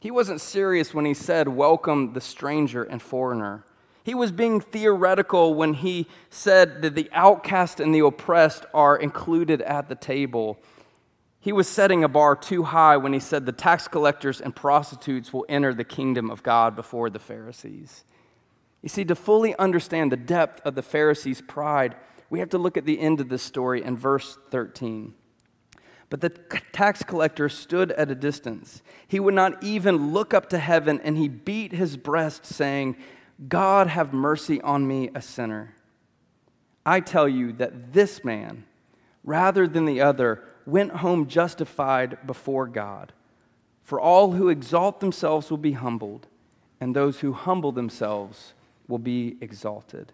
He 0.00 0.10
wasn't 0.10 0.40
serious 0.40 0.94
when 0.94 1.04
he 1.04 1.14
said, 1.14 1.48
Welcome 1.48 2.14
the 2.14 2.20
stranger 2.20 2.82
and 2.82 3.02
foreigner. 3.02 3.64
He 4.02 4.14
was 4.14 4.32
being 4.32 4.60
theoretical 4.60 5.54
when 5.54 5.74
he 5.74 6.06
said 6.30 6.82
that 6.82 6.94
the 6.94 7.10
outcast 7.12 7.80
and 7.80 7.94
the 7.94 8.04
oppressed 8.04 8.64
are 8.72 8.96
included 8.96 9.60
at 9.62 9.88
the 9.88 9.94
table. 9.94 10.58
He 11.38 11.52
was 11.52 11.68
setting 11.68 12.02
a 12.02 12.08
bar 12.08 12.34
too 12.34 12.62
high 12.62 12.96
when 12.96 13.12
he 13.12 13.20
said 13.20 13.44
the 13.44 13.52
tax 13.52 13.88
collectors 13.88 14.40
and 14.40 14.56
prostitutes 14.56 15.32
will 15.32 15.46
enter 15.48 15.74
the 15.74 15.84
kingdom 15.84 16.30
of 16.30 16.42
God 16.42 16.74
before 16.74 17.10
the 17.10 17.18
Pharisees. 17.18 18.04
You 18.82 18.88
see, 18.88 19.04
to 19.04 19.14
fully 19.14 19.54
understand 19.56 20.10
the 20.10 20.16
depth 20.16 20.62
of 20.64 20.74
the 20.74 20.82
Pharisees' 20.82 21.42
pride, 21.42 21.94
we 22.30 22.38
have 22.38 22.48
to 22.50 22.58
look 22.58 22.76
at 22.76 22.86
the 22.86 23.00
end 23.00 23.20
of 23.20 23.28
this 23.28 23.42
story 23.42 23.82
in 23.82 23.96
verse 23.96 24.38
13. 24.50 25.14
But 26.08 26.20
the 26.20 26.30
tax 26.72 27.02
collector 27.02 27.48
stood 27.48 27.92
at 27.92 28.10
a 28.10 28.14
distance. 28.14 28.82
He 29.06 29.20
would 29.20 29.34
not 29.34 29.62
even 29.62 30.12
look 30.12 30.32
up 30.32 30.48
to 30.50 30.58
heaven, 30.58 31.00
and 31.02 31.16
he 31.16 31.28
beat 31.28 31.72
his 31.72 31.96
breast, 31.96 32.46
saying, 32.46 32.96
God, 33.48 33.86
have 33.86 34.12
mercy 34.12 34.60
on 34.62 34.86
me, 34.86 35.10
a 35.14 35.22
sinner. 35.22 35.74
I 36.84 37.00
tell 37.00 37.28
you 37.28 37.52
that 37.54 37.92
this 37.92 38.24
man, 38.24 38.64
rather 39.24 39.68
than 39.68 39.84
the 39.84 40.00
other, 40.00 40.42
went 40.66 40.96
home 40.96 41.26
justified 41.26 42.18
before 42.26 42.66
God. 42.66 43.12
For 43.82 44.00
all 44.00 44.32
who 44.32 44.48
exalt 44.48 45.00
themselves 45.00 45.50
will 45.50 45.58
be 45.58 45.72
humbled, 45.72 46.26
and 46.80 46.94
those 46.94 47.20
who 47.20 47.32
humble 47.32 47.72
themselves 47.72 48.54
will 48.88 48.98
be 48.98 49.36
exalted. 49.40 50.12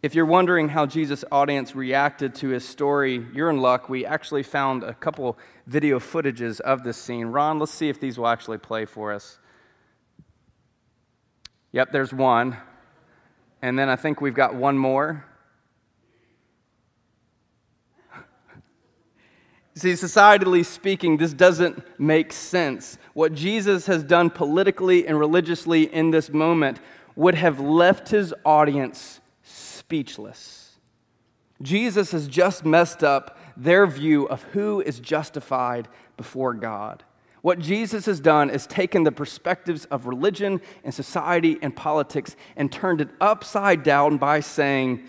If 0.00 0.14
you're 0.14 0.26
wondering 0.26 0.68
how 0.68 0.86
Jesus' 0.86 1.24
audience 1.32 1.74
reacted 1.74 2.32
to 2.36 2.50
his 2.50 2.66
story, 2.66 3.26
you're 3.34 3.50
in 3.50 3.58
luck. 3.58 3.88
We 3.88 4.06
actually 4.06 4.44
found 4.44 4.84
a 4.84 4.94
couple 4.94 5.36
video 5.66 5.98
footages 5.98 6.60
of 6.60 6.84
this 6.84 6.96
scene. 6.96 7.26
Ron, 7.26 7.58
let's 7.58 7.72
see 7.72 7.88
if 7.88 7.98
these 7.98 8.16
will 8.16 8.28
actually 8.28 8.58
play 8.58 8.84
for 8.84 9.12
us. 9.12 9.40
Yep, 11.72 11.90
there's 11.90 12.12
one. 12.12 12.56
And 13.60 13.76
then 13.76 13.88
I 13.88 13.96
think 13.96 14.20
we've 14.20 14.34
got 14.34 14.54
one 14.54 14.78
more. 14.78 15.24
See, 19.74 19.94
societally 19.94 20.64
speaking, 20.64 21.16
this 21.16 21.32
doesn't 21.32 21.82
make 21.98 22.32
sense. 22.32 22.98
What 23.14 23.34
Jesus 23.34 23.86
has 23.86 24.04
done 24.04 24.30
politically 24.30 25.08
and 25.08 25.18
religiously 25.18 25.92
in 25.92 26.12
this 26.12 26.30
moment 26.30 26.78
would 27.16 27.34
have 27.34 27.58
left 27.58 28.10
his 28.10 28.32
audience 28.44 29.18
speechless. 29.88 30.76
Jesus 31.62 32.12
has 32.12 32.28
just 32.28 32.62
messed 32.62 33.02
up 33.02 33.38
their 33.56 33.86
view 33.86 34.26
of 34.28 34.42
who 34.52 34.82
is 34.82 35.00
justified 35.00 35.88
before 36.18 36.52
God. 36.52 37.04
What 37.40 37.58
Jesus 37.58 38.04
has 38.04 38.20
done 38.20 38.50
is 38.50 38.66
taken 38.66 39.04
the 39.04 39.12
perspectives 39.12 39.86
of 39.86 40.04
religion 40.04 40.60
and 40.84 40.92
society 40.92 41.56
and 41.62 41.74
politics 41.74 42.36
and 42.54 42.70
turned 42.70 43.00
it 43.00 43.08
upside 43.18 43.82
down 43.82 44.18
by 44.18 44.40
saying 44.40 45.04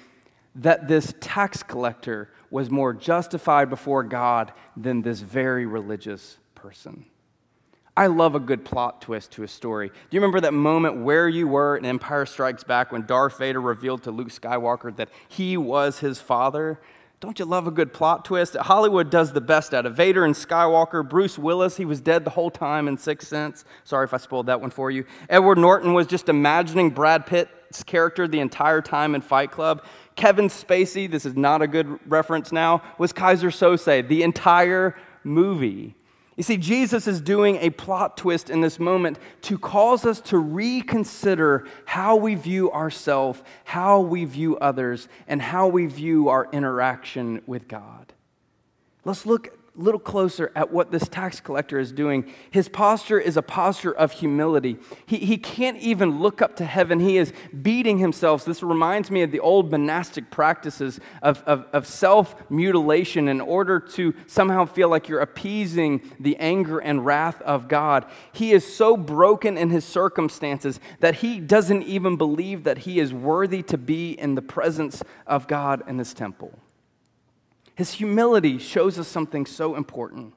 that 0.55 0.87
this 0.87 1.13
tax 1.19 1.61
collector 1.61 2.31
was 2.49 2.69
more 2.69 2.93
justified 2.93 3.69
before 3.69 4.03
God 4.03 4.53
than 4.77 5.01
this 5.01 5.19
very 5.19 5.65
religious 5.65 6.37
person. 6.55 7.05
I 7.99 8.07
love 8.07 8.33
a 8.33 8.39
good 8.39 8.63
plot 8.63 9.01
twist 9.01 9.31
to 9.31 9.43
a 9.43 9.47
story. 9.49 9.89
Do 9.89 9.93
you 10.11 10.21
remember 10.21 10.39
that 10.39 10.53
moment 10.53 11.03
where 11.03 11.27
you 11.27 11.49
were 11.49 11.75
in 11.75 11.83
Empire 11.83 12.25
Strikes 12.25 12.63
Back 12.63 12.93
when 12.93 13.05
Darth 13.05 13.37
Vader 13.37 13.59
revealed 13.59 14.03
to 14.03 14.11
Luke 14.11 14.29
Skywalker 14.29 14.95
that 14.95 15.09
he 15.27 15.57
was 15.57 15.99
his 15.99 16.21
father? 16.21 16.79
Don't 17.19 17.37
you 17.39 17.43
love 17.43 17.67
a 17.67 17.71
good 17.71 17.91
plot 17.91 18.23
twist? 18.23 18.55
Hollywood 18.55 19.09
does 19.09 19.33
the 19.33 19.41
best 19.41 19.73
out 19.73 19.85
of 19.85 19.97
Vader 19.97 20.23
and 20.23 20.33
Skywalker. 20.33 21.05
Bruce 21.09 21.37
Willis, 21.37 21.75
he 21.75 21.83
was 21.83 21.99
dead 21.99 22.23
the 22.23 22.29
whole 22.29 22.49
time 22.49 22.87
in 22.87 22.97
Sixth 22.97 23.27
Sense. 23.27 23.65
Sorry 23.83 24.05
if 24.05 24.13
I 24.13 24.17
spoiled 24.17 24.45
that 24.45 24.61
one 24.61 24.69
for 24.69 24.89
you. 24.89 25.03
Edward 25.27 25.57
Norton 25.57 25.93
was 25.93 26.07
just 26.07 26.29
imagining 26.29 26.91
Brad 26.91 27.25
Pitt's 27.25 27.83
character 27.83 28.29
the 28.29 28.39
entire 28.39 28.81
time 28.81 29.13
in 29.13 29.19
Fight 29.19 29.51
Club. 29.51 29.83
Kevin 30.15 30.47
Spacey, 30.47 31.11
this 31.11 31.25
is 31.25 31.35
not 31.35 31.61
a 31.61 31.67
good 31.67 31.99
reference 32.09 32.53
now, 32.53 32.81
was 32.97 33.11
Keyser 33.11 33.51
Söze 33.51 34.07
the 34.07 34.23
entire 34.23 34.95
movie. 35.25 35.95
You 36.39 36.43
see, 36.43 36.55
Jesus 36.55 37.05
is 37.05 37.19
doing 37.19 37.57
a 37.57 37.69
plot 37.69 38.15
twist 38.15 38.49
in 38.49 38.61
this 38.61 38.79
moment 38.79 39.19
to 39.41 39.57
cause 39.57 40.05
us 40.05 40.21
to 40.21 40.37
reconsider 40.37 41.67
how 41.83 42.15
we 42.15 42.35
view 42.35 42.71
ourselves, 42.71 43.43
how 43.65 43.99
we 43.99 44.23
view 44.23 44.57
others, 44.59 45.09
and 45.27 45.41
how 45.41 45.67
we 45.67 45.85
view 45.85 46.29
our 46.29 46.47
interaction 46.53 47.41
with 47.45 47.67
God. 47.67 48.13
Let's 49.03 49.25
look 49.25 49.58
little 49.79 49.99
closer 49.99 50.51
at 50.55 50.71
what 50.71 50.91
this 50.91 51.07
tax 51.07 51.39
collector 51.39 51.79
is 51.79 51.91
doing. 51.91 52.31
His 52.51 52.67
posture 52.67 53.19
is 53.19 53.37
a 53.37 53.41
posture 53.41 53.93
of 53.93 54.11
humility. 54.11 54.77
He, 55.05 55.17
he 55.17 55.37
can't 55.37 55.77
even 55.77 56.19
look 56.19 56.41
up 56.41 56.57
to 56.57 56.65
heaven. 56.65 56.99
He 56.99 57.17
is 57.17 57.31
beating 57.61 57.97
himself. 57.97 58.43
This 58.43 58.61
reminds 58.61 59.09
me 59.09 59.21
of 59.21 59.31
the 59.31 59.39
old 59.39 59.71
monastic 59.71 60.29
practices 60.29 60.99
of, 61.21 61.41
of, 61.43 61.65
of 61.71 61.87
self 61.87 62.35
mutilation 62.51 63.27
in 63.29 63.39
order 63.39 63.79
to 63.79 64.13
somehow 64.27 64.65
feel 64.65 64.89
like 64.89 65.07
you're 65.07 65.21
appeasing 65.21 66.01
the 66.19 66.35
anger 66.37 66.79
and 66.79 67.05
wrath 67.05 67.41
of 67.43 67.67
God. 67.67 68.05
He 68.33 68.51
is 68.51 68.75
so 68.75 68.97
broken 68.97 69.57
in 69.57 69.69
his 69.69 69.85
circumstances 69.85 70.79
that 70.99 71.15
he 71.15 71.39
doesn't 71.39 71.83
even 71.83 72.17
believe 72.17 72.65
that 72.65 72.79
he 72.79 72.99
is 72.99 73.13
worthy 73.13 73.63
to 73.63 73.77
be 73.77 74.11
in 74.11 74.35
the 74.35 74.41
presence 74.41 75.01
of 75.25 75.47
God 75.47 75.83
in 75.87 75.97
this 75.97 76.13
temple. 76.13 76.59
His 77.79 77.93
humility 77.93 78.57
shows 78.57 78.99
us 78.99 79.07
something 79.07 79.45
so 79.45 79.77
important. 79.77 80.33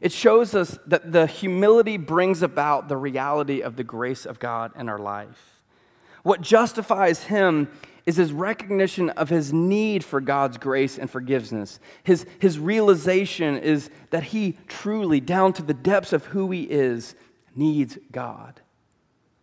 It 0.00 0.12
shows 0.12 0.54
us 0.54 0.78
that 0.86 1.12
the 1.12 1.26
humility 1.26 1.98
brings 1.98 2.40
about 2.40 2.88
the 2.88 2.96
reality 2.96 3.60
of 3.60 3.76
the 3.76 3.84
grace 3.84 4.24
of 4.24 4.38
God 4.38 4.72
in 4.74 4.88
our 4.88 4.98
life. 4.98 5.60
What 6.22 6.40
justifies 6.40 7.24
him 7.24 7.68
is 8.06 8.16
his 8.16 8.32
recognition 8.32 9.10
of 9.10 9.28
his 9.28 9.52
need 9.52 10.02
for 10.04 10.22
God's 10.22 10.56
grace 10.56 10.96
and 10.96 11.10
forgiveness. 11.10 11.80
His, 12.02 12.24
his 12.38 12.58
realization 12.58 13.58
is 13.58 13.90
that 14.08 14.22
he 14.22 14.56
truly, 14.66 15.20
down 15.20 15.52
to 15.52 15.62
the 15.62 15.74
depths 15.74 16.14
of 16.14 16.24
who 16.24 16.50
he 16.50 16.62
is, 16.62 17.14
needs 17.54 17.98
God. 18.10 18.62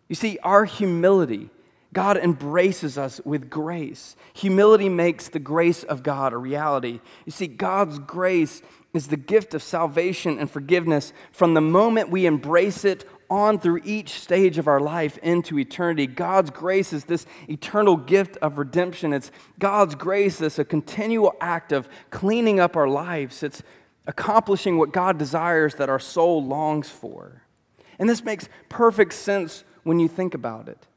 You 0.09 0.15
see, 0.15 0.39
our 0.41 0.65
humility 0.65 1.51
God 1.93 2.17
embraces 2.17 2.97
us 2.97 3.19
with 3.25 3.49
grace. 3.49 4.15
Humility 4.33 4.87
makes 4.87 5.27
the 5.27 5.39
grace 5.39 5.83
of 5.83 6.03
God 6.03 6.31
a 6.31 6.37
reality. 6.37 7.01
You 7.25 7.31
see, 7.31 7.47
God's 7.47 7.99
grace 7.99 8.61
is 8.93 9.07
the 9.07 9.17
gift 9.17 9.53
of 9.53 9.63
salvation 9.63 10.39
and 10.39 10.49
forgiveness 10.49 11.13
from 11.31 11.53
the 11.53 11.61
moment 11.61 12.09
we 12.09 12.25
embrace 12.25 12.85
it 12.85 13.05
on 13.29 13.59
through 13.59 13.81
each 13.85 14.19
stage 14.19 14.57
of 14.57 14.67
our 14.67 14.81
life 14.81 15.17
into 15.19 15.57
eternity. 15.57 16.05
God's 16.05 16.49
grace 16.49 16.91
is 16.91 17.05
this 17.05 17.25
eternal 17.49 17.95
gift 17.95 18.35
of 18.37 18.57
redemption. 18.57 19.13
It's 19.13 19.31
God's 19.59 19.95
grace 19.95 20.39
that's 20.39 20.59
a 20.59 20.65
continual 20.65 21.35
act 21.39 21.71
of 21.71 21.87
cleaning 22.09 22.59
up 22.59 22.75
our 22.75 22.89
lives. 22.89 23.43
It's 23.43 23.63
accomplishing 24.05 24.77
what 24.77 24.91
God 24.91 25.17
desires 25.17 25.75
that 25.75 25.89
our 25.89 25.99
soul 25.99 26.43
longs 26.43 26.89
for. 26.89 27.43
And 27.97 28.09
this 28.09 28.23
makes 28.23 28.49
perfect 28.67 29.13
sense 29.13 29.63
when 29.83 29.99
you 29.99 30.09
think 30.09 30.33
about 30.33 30.67
it. 30.67 30.87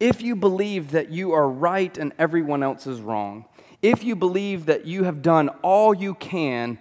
If 0.00 0.22
you 0.22 0.36
believe 0.36 0.90
that 0.92 1.10
you 1.10 1.32
are 1.32 1.48
right 1.48 1.96
and 1.96 2.12
everyone 2.18 2.62
else 2.62 2.86
is 2.86 3.00
wrong, 3.00 3.46
if 3.82 4.02
you 4.02 4.16
believe 4.16 4.66
that 4.66 4.86
you 4.86 5.04
have 5.04 5.22
done 5.22 5.48
all 5.62 5.94
you 5.94 6.14
can 6.14 6.78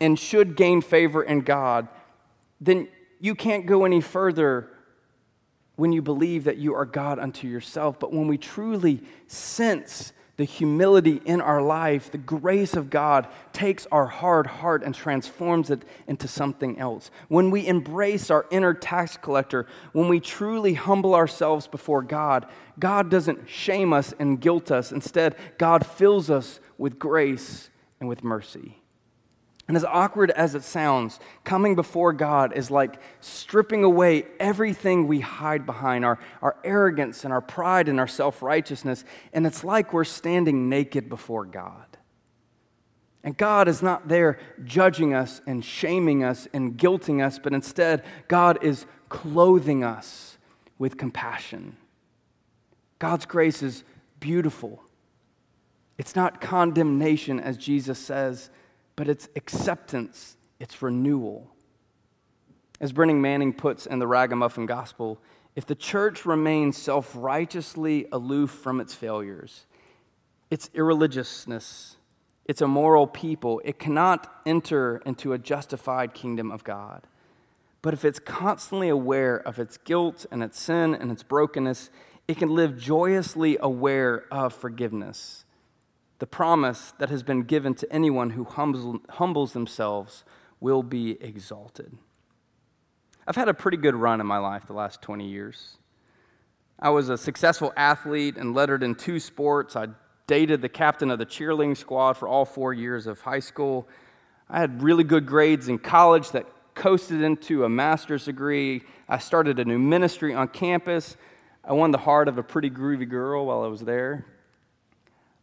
and 0.00 0.18
should 0.18 0.56
gain 0.56 0.80
favor 0.80 1.22
in 1.22 1.40
God, 1.40 1.88
then 2.60 2.88
you 3.20 3.34
can't 3.34 3.66
go 3.66 3.84
any 3.84 4.00
further 4.00 4.70
when 5.76 5.92
you 5.92 6.02
believe 6.02 6.44
that 6.44 6.56
you 6.56 6.74
are 6.74 6.84
God 6.84 7.18
unto 7.18 7.48
yourself. 7.48 7.98
But 7.98 8.12
when 8.12 8.28
we 8.28 8.38
truly 8.38 9.02
sense 9.26 10.12
the 10.36 10.44
humility 10.44 11.20
in 11.24 11.40
our 11.40 11.62
life, 11.62 12.10
the 12.10 12.18
grace 12.18 12.74
of 12.74 12.90
God 12.90 13.28
takes 13.52 13.86
our 13.92 14.06
hard 14.06 14.46
heart 14.46 14.82
and 14.82 14.94
transforms 14.94 15.70
it 15.70 15.82
into 16.08 16.26
something 16.26 16.78
else. 16.78 17.10
When 17.28 17.50
we 17.50 17.66
embrace 17.66 18.30
our 18.30 18.46
inner 18.50 18.74
tax 18.74 19.16
collector, 19.16 19.66
when 19.92 20.08
we 20.08 20.18
truly 20.18 20.74
humble 20.74 21.14
ourselves 21.14 21.68
before 21.68 22.02
God, 22.02 22.46
God 22.78 23.10
doesn't 23.10 23.48
shame 23.48 23.92
us 23.92 24.12
and 24.18 24.40
guilt 24.40 24.70
us. 24.70 24.90
Instead, 24.90 25.36
God 25.56 25.86
fills 25.86 26.30
us 26.30 26.58
with 26.78 26.98
grace 26.98 27.70
and 28.00 28.08
with 28.08 28.24
mercy. 28.24 28.78
And 29.66 29.76
as 29.76 29.84
awkward 29.84 30.30
as 30.30 30.54
it 30.54 30.62
sounds, 30.62 31.18
coming 31.42 31.74
before 31.74 32.12
God 32.12 32.54
is 32.54 32.70
like 32.70 33.00
stripping 33.20 33.82
away 33.82 34.26
everything 34.38 35.06
we 35.06 35.20
hide 35.20 35.64
behind 35.64 36.04
our, 36.04 36.18
our 36.42 36.56
arrogance 36.64 37.24
and 37.24 37.32
our 37.32 37.40
pride 37.40 37.88
and 37.88 37.98
our 37.98 38.06
self 38.06 38.42
righteousness. 38.42 39.04
And 39.32 39.46
it's 39.46 39.64
like 39.64 39.92
we're 39.92 40.04
standing 40.04 40.68
naked 40.68 41.08
before 41.08 41.46
God. 41.46 41.86
And 43.22 43.34
God 43.38 43.68
is 43.68 43.82
not 43.82 44.06
there 44.06 44.38
judging 44.64 45.14
us 45.14 45.40
and 45.46 45.64
shaming 45.64 46.22
us 46.22 46.46
and 46.52 46.76
guilting 46.76 47.24
us, 47.24 47.38
but 47.38 47.54
instead, 47.54 48.04
God 48.28 48.62
is 48.62 48.84
clothing 49.08 49.82
us 49.82 50.36
with 50.78 50.98
compassion. 50.98 51.78
God's 52.98 53.24
grace 53.24 53.62
is 53.62 53.82
beautiful. 54.20 54.82
It's 55.96 56.14
not 56.14 56.42
condemnation, 56.42 57.40
as 57.40 57.56
Jesus 57.56 57.98
says 57.98 58.50
but 58.96 59.08
it's 59.08 59.28
acceptance, 59.36 60.36
it's 60.60 60.82
renewal. 60.82 61.50
As 62.80 62.92
Brennan 62.92 63.20
Manning 63.20 63.52
puts 63.52 63.86
in 63.86 63.98
the 63.98 64.06
Ragamuffin 64.06 64.66
Gospel, 64.66 65.20
if 65.56 65.66
the 65.66 65.74
church 65.74 66.26
remains 66.26 66.76
self 66.76 67.12
righteously 67.14 68.06
aloof 68.12 68.50
from 68.50 68.80
its 68.80 68.94
failures, 68.94 69.66
its 70.50 70.68
irreligiousness, 70.74 71.96
its 72.44 72.60
immoral 72.60 73.06
people, 73.06 73.60
it 73.64 73.78
cannot 73.78 74.42
enter 74.44 75.00
into 75.06 75.32
a 75.32 75.38
justified 75.38 76.12
kingdom 76.14 76.50
of 76.50 76.64
God. 76.64 77.06
But 77.82 77.94
if 77.94 78.04
it's 78.04 78.18
constantly 78.18 78.88
aware 78.88 79.36
of 79.36 79.58
its 79.58 79.76
guilt 79.76 80.26
and 80.30 80.42
its 80.42 80.58
sin 80.58 80.94
and 80.94 81.12
its 81.12 81.22
brokenness, 81.22 81.90
it 82.26 82.38
can 82.38 82.48
live 82.48 82.78
joyously 82.78 83.58
aware 83.60 84.24
of 84.30 84.54
forgiveness 84.54 85.43
the 86.18 86.26
promise 86.26 86.92
that 86.98 87.10
has 87.10 87.22
been 87.22 87.42
given 87.42 87.74
to 87.74 87.92
anyone 87.92 88.30
who 88.30 88.44
humbles, 88.44 89.00
humbles 89.10 89.52
themselves 89.52 90.24
will 90.60 90.82
be 90.82 91.22
exalted. 91.22 91.96
I've 93.26 93.36
had 93.36 93.48
a 93.48 93.54
pretty 93.54 93.76
good 93.76 93.94
run 93.94 94.20
in 94.20 94.26
my 94.26 94.38
life 94.38 94.66
the 94.66 94.74
last 94.74 95.02
20 95.02 95.26
years. 95.26 95.78
I 96.78 96.90
was 96.90 97.08
a 97.08 97.16
successful 97.16 97.72
athlete 97.76 98.36
and 98.36 98.54
lettered 98.54 98.82
in 98.82 98.94
two 98.94 99.18
sports. 99.18 99.76
I 99.76 99.88
dated 100.26 100.62
the 100.62 100.68
captain 100.68 101.10
of 101.10 101.18
the 101.18 101.26
cheerleading 101.26 101.76
squad 101.76 102.14
for 102.14 102.28
all 102.28 102.44
four 102.44 102.72
years 102.72 103.06
of 103.06 103.20
high 103.20 103.40
school. 103.40 103.88
I 104.48 104.60
had 104.60 104.82
really 104.82 105.04
good 105.04 105.26
grades 105.26 105.68
in 105.68 105.78
college 105.78 106.30
that 106.32 106.46
coasted 106.74 107.22
into 107.22 107.64
a 107.64 107.68
master's 107.68 108.24
degree. 108.24 108.82
I 109.08 109.18
started 109.18 109.58
a 109.58 109.64
new 109.64 109.78
ministry 109.78 110.34
on 110.34 110.48
campus. 110.48 111.16
I 111.64 111.72
won 111.72 111.92
the 111.92 111.98
heart 111.98 112.28
of 112.28 112.36
a 112.36 112.42
pretty 112.42 112.70
groovy 112.70 113.08
girl 113.08 113.46
while 113.46 113.62
I 113.62 113.68
was 113.68 113.80
there. 113.80 114.26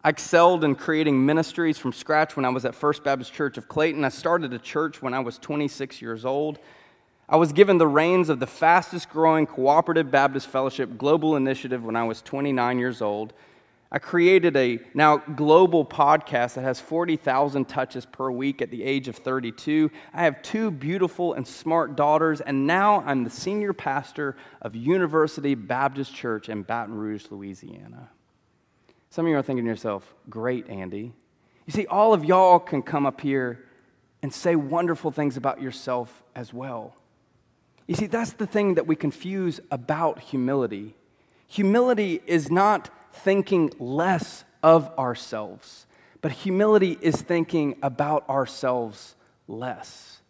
I 0.03 0.10
excelled 0.10 0.63
in 0.63 0.74
creating 0.74 1.24
ministries 1.24 1.77
from 1.77 1.93
scratch 1.93 2.35
when 2.35 2.44
I 2.44 2.50
was 2.50 2.66
at 2.66 2.74
First 2.74 3.03
Baptist 3.03 3.33
Church 3.33 3.57
of 3.57 3.68
Clayton. 3.68 4.03
I 4.03 4.09
started 4.09 4.51
a 4.51 4.57
church 4.57 5.01
when 5.01 5.14
I 5.14 5.20
was 5.20 5.37
26 5.37 6.01
years 6.01 6.25
old. 6.25 6.57
I 7.29 7.35
was 7.35 7.53
given 7.53 7.77
the 7.77 7.87
reins 7.87 8.27
of 8.29 8.40
the 8.40 8.48
fastest 8.48 9.09
growing 9.09 9.46
cooperative 9.46 10.09
Baptist 10.09 10.48
fellowship 10.48 10.98
global 10.98 11.35
initiative 11.35 11.83
when 11.83 11.96
I 11.96 12.03
was 12.03 12.24
29 12.24 12.79
years 12.79 13.01
old. 13.01 13.33
I 13.92 14.00
created 14.00 14.57
a 14.57 14.79
now 14.96 15.18
global 15.18 15.85
podcast 15.85 16.55
that 16.55 16.64
has 16.64 16.79
40,000 16.79 17.66
touches 17.66 18.05
per 18.05 18.31
week 18.31 18.61
at 18.61 18.72
the 18.72 18.83
age 18.83 19.07
of 19.07 19.18
32. 19.18 19.92
I 20.14 20.24
have 20.24 20.42
two 20.42 20.72
beautiful 20.72 21.33
and 21.33 21.48
smart 21.48 21.96
daughters, 21.96 22.42
and 22.42 22.66
now 22.66 23.03
I'm 23.05 23.24
the 23.24 23.29
senior 23.29 23.74
pastor 23.74 24.35
of 24.61 24.75
University 24.75 25.53
Baptist 25.53 26.16
Church 26.16 26.50
in 26.50 26.64
Baton 26.64 26.96
Rouge, 26.96 27.25
Louisiana. 27.29 28.09
Some 29.12 29.26
of 29.26 29.30
you 29.30 29.38
are 29.38 29.42
thinking 29.42 29.66
to 29.66 29.70
yourself, 29.70 30.16
great, 30.30 30.70
Andy. 30.70 31.12
You 31.66 31.74
see, 31.74 31.86
all 31.86 32.14
of 32.14 32.24
y'all 32.24 32.60
can 32.60 32.82
come 32.82 33.06
up 33.06 33.20
here 33.20 33.66
and 34.24 34.34
say 34.34 34.56
wonderful 34.56 35.12
things 35.12 35.36
about 35.36 35.62
yourself 35.62 36.24
as 36.34 36.54
well. 36.54 36.96
You 37.88 37.96
see, 37.96 38.08
that's 38.08 38.32
the 38.32 38.48
thing 38.48 38.76
that 38.76 38.88
we 38.88 38.96
confuse 38.96 39.60
about 39.70 40.20
humility. 40.20 40.96
Humility 41.48 42.22
is 42.26 42.50
not 42.50 42.90
thinking 43.12 43.74
less 43.80 44.46
of 44.64 44.90
ourselves, 44.98 45.88
but 46.22 46.32
humility 46.32 46.98
is 47.02 47.22
thinking 47.22 47.76
about 47.84 48.30
ourselves 48.30 49.18
less. 49.46 50.22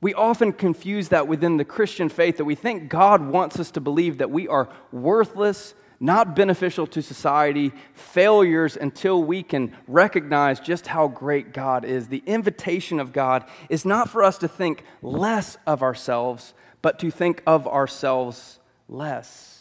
We 0.00 0.12
often 0.12 0.52
confuse 0.52 1.10
that 1.10 1.28
within 1.28 1.56
the 1.56 1.64
Christian 1.64 2.08
faith 2.08 2.38
that 2.38 2.46
we 2.46 2.56
think 2.56 2.88
God 2.88 3.24
wants 3.24 3.60
us 3.60 3.70
to 3.70 3.80
believe 3.80 4.18
that 4.18 4.32
we 4.32 4.48
are 4.48 4.68
worthless 4.90 5.74
not 6.02 6.34
beneficial 6.34 6.86
to 6.88 7.00
society, 7.00 7.72
failures 7.94 8.76
until 8.76 9.22
we 9.22 9.42
can 9.42 9.72
recognize 9.86 10.58
just 10.58 10.88
how 10.88 11.06
great 11.06 11.54
God 11.54 11.84
is. 11.84 12.08
The 12.08 12.24
invitation 12.26 12.98
of 12.98 13.12
God 13.12 13.44
is 13.70 13.84
not 13.84 14.10
for 14.10 14.22
us 14.22 14.36
to 14.38 14.48
think 14.48 14.84
less 15.00 15.56
of 15.66 15.82
ourselves, 15.82 16.54
but 16.82 16.98
to 16.98 17.10
think 17.10 17.42
of 17.46 17.68
ourselves 17.68 18.58
less 18.88 19.52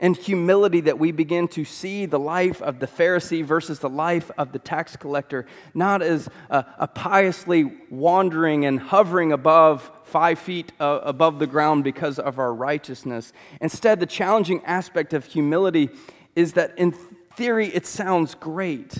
and 0.00 0.16
humility 0.16 0.80
that 0.82 0.98
we 0.98 1.12
begin 1.12 1.48
to 1.48 1.64
see 1.64 2.06
the 2.06 2.18
life 2.18 2.62
of 2.62 2.78
the 2.78 2.86
Pharisee 2.86 3.44
versus 3.44 3.80
the 3.80 3.88
life 3.88 4.30
of 4.38 4.52
the 4.52 4.58
tax 4.58 4.96
collector, 4.96 5.46
not 5.74 6.02
as 6.02 6.28
a, 6.50 6.64
a 6.78 6.86
piously 6.86 7.72
wandering 7.90 8.64
and 8.64 8.78
hovering 8.78 9.32
above 9.32 9.90
five 10.08 10.38
feet 10.38 10.72
uh, 10.80 11.00
above 11.02 11.38
the 11.38 11.46
ground 11.46 11.84
because 11.84 12.18
of 12.18 12.38
our 12.38 12.52
righteousness. 12.52 13.32
Instead, 13.60 14.00
the 14.00 14.06
challenging 14.06 14.64
aspect 14.64 15.12
of 15.12 15.24
humility 15.24 15.90
is 16.34 16.54
that 16.54 16.76
in 16.76 16.92
theory 17.36 17.68
it 17.68 17.86
sounds 17.86 18.34
great. 18.34 18.98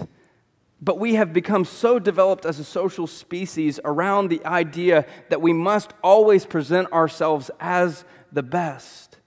But 0.80 0.98
we 0.98 1.14
have 1.14 1.32
become 1.32 1.64
so 1.64 1.98
developed 1.98 2.44
as 2.44 2.60
a 2.60 2.64
social 2.64 3.06
species 3.06 3.80
around 3.84 4.28
the 4.28 4.44
idea 4.46 5.06
that 5.28 5.42
we 5.42 5.52
must 5.52 5.92
always 6.02 6.46
present 6.46 6.92
ourselves 6.92 7.50
as 7.58 8.04
the 8.30 8.44
best. 8.44 9.18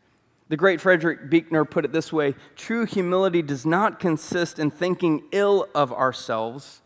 The 0.48 0.58
great 0.58 0.82
Frederick 0.82 1.30
Buechner 1.30 1.66
put 1.66 1.86
it 1.86 1.92
this 1.92 2.12
way 2.12 2.36
True 2.56 2.86
humility 2.86 3.42
does 3.42 3.66
not 3.66 4.00
consist 4.00 4.60
in 4.60 4.70
thinking 4.70 5.24
ill 5.32 5.68
of 5.74 5.92
ourselves, 5.94 6.81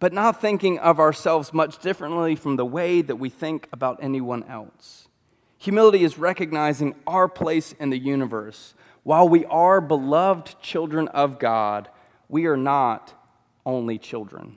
but 0.00 0.12
not 0.12 0.40
thinking 0.40 0.78
of 0.78 0.98
ourselves 0.98 1.52
much 1.52 1.78
differently 1.78 2.34
from 2.34 2.56
the 2.56 2.66
way 2.66 3.02
that 3.02 3.16
we 3.16 3.28
think 3.28 3.68
about 3.72 4.00
anyone 4.02 4.42
else. 4.44 5.06
Humility 5.58 6.02
is 6.02 6.18
recognizing 6.18 6.94
our 7.06 7.28
place 7.28 7.72
in 7.78 7.90
the 7.90 7.98
universe. 7.98 8.74
While 9.02 9.28
we 9.28 9.44
are 9.44 9.80
beloved 9.80 10.60
children 10.62 11.06
of 11.08 11.38
God, 11.38 11.90
we 12.28 12.46
are 12.46 12.56
not 12.56 13.12
only 13.66 13.98
children. 13.98 14.56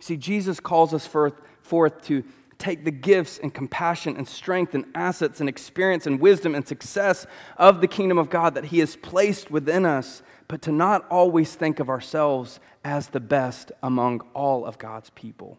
See, 0.00 0.16
Jesus 0.16 0.60
calls 0.60 0.94
us 0.94 1.06
forth, 1.06 1.34
forth 1.60 2.02
to 2.06 2.24
take 2.56 2.84
the 2.84 2.90
gifts 2.90 3.38
and 3.38 3.52
compassion 3.52 4.16
and 4.16 4.26
strength 4.26 4.74
and 4.74 4.86
assets 4.94 5.40
and 5.40 5.48
experience 5.48 6.06
and 6.06 6.20
wisdom 6.20 6.54
and 6.54 6.66
success 6.66 7.26
of 7.58 7.82
the 7.82 7.86
kingdom 7.86 8.16
of 8.16 8.30
God 8.30 8.54
that 8.54 8.66
He 8.66 8.78
has 8.78 8.96
placed 8.96 9.50
within 9.50 9.84
us, 9.84 10.22
but 10.50 10.62
to 10.62 10.72
not 10.72 11.06
always 11.10 11.54
think 11.54 11.78
of 11.78 11.88
ourselves 11.88 12.58
as 12.82 13.10
the 13.10 13.20
best 13.20 13.70
among 13.84 14.20
all 14.34 14.66
of 14.66 14.78
God's 14.78 15.08
people. 15.10 15.58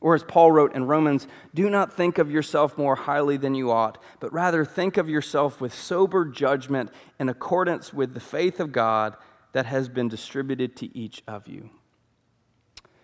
Or 0.00 0.14
as 0.14 0.22
Paul 0.22 0.52
wrote 0.52 0.76
in 0.76 0.84
Romans, 0.84 1.26
do 1.52 1.68
not 1.68 1.92
think 1.92 2.18
of 2.18 2.30
yourself 2.30 2.78
more 2.78 2.94
highly 2.94 3.36
than 3.36 3.56
you 3.56 3.72
ought, 3.72 4.00
but 4.20 4.32
rather 4.32 4.64
think 4.64 4.96
of 4.96 5.08
yourself 5.08 5.60
with 5.60 5.74
sober 5.74 6.24
judgment 6.24 6.90
in 7.18 7.28
accordance 7.28 7.92
with 7.92 8.14
the 8.14 8.20
faith 8.20 8.60
of 8.60 8.70
God 8.70 9.16
that 9.54 9.66
has 9.66 9.88
been 9.88 10.08
distributed 10.08 10.76
to 10.76 10.96
each 10.96 11.24
of 11.26 11.48
you. 11.48 11.70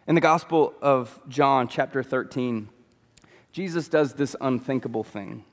In 0.07 0.15
the 0.15 0.21
Gospel 0.21 0.73
of 0.81 1.21
John, 1.29 1.67
chapter 1.67 2.05
13, 2.05 2.69
Jesus 3.51 3.89
does 3.89 4.13
this 4.13 4.37
unthinkable 4.41 5.03
thing. 5.03 5.45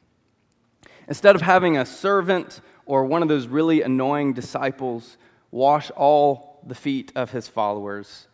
Instead 1.08 1.36
of 1.36 1.42
having 1.42 1.76
a 1.76 1.88
servant 1.88 2.62
or 2.86 3.04
one 3.04 3.24
of 3.24 3.30
those 3.30 3.48
really 3.48 3.82
annoying 3.82 4.32
disciples 4.32 5.18
wash 5.52 5.92
all 5.92 6.60
the 6.66 6.76
feet 6.76 7.12
of 7.16 7.32
his 7.32 7.48
followers, 7.48 8.28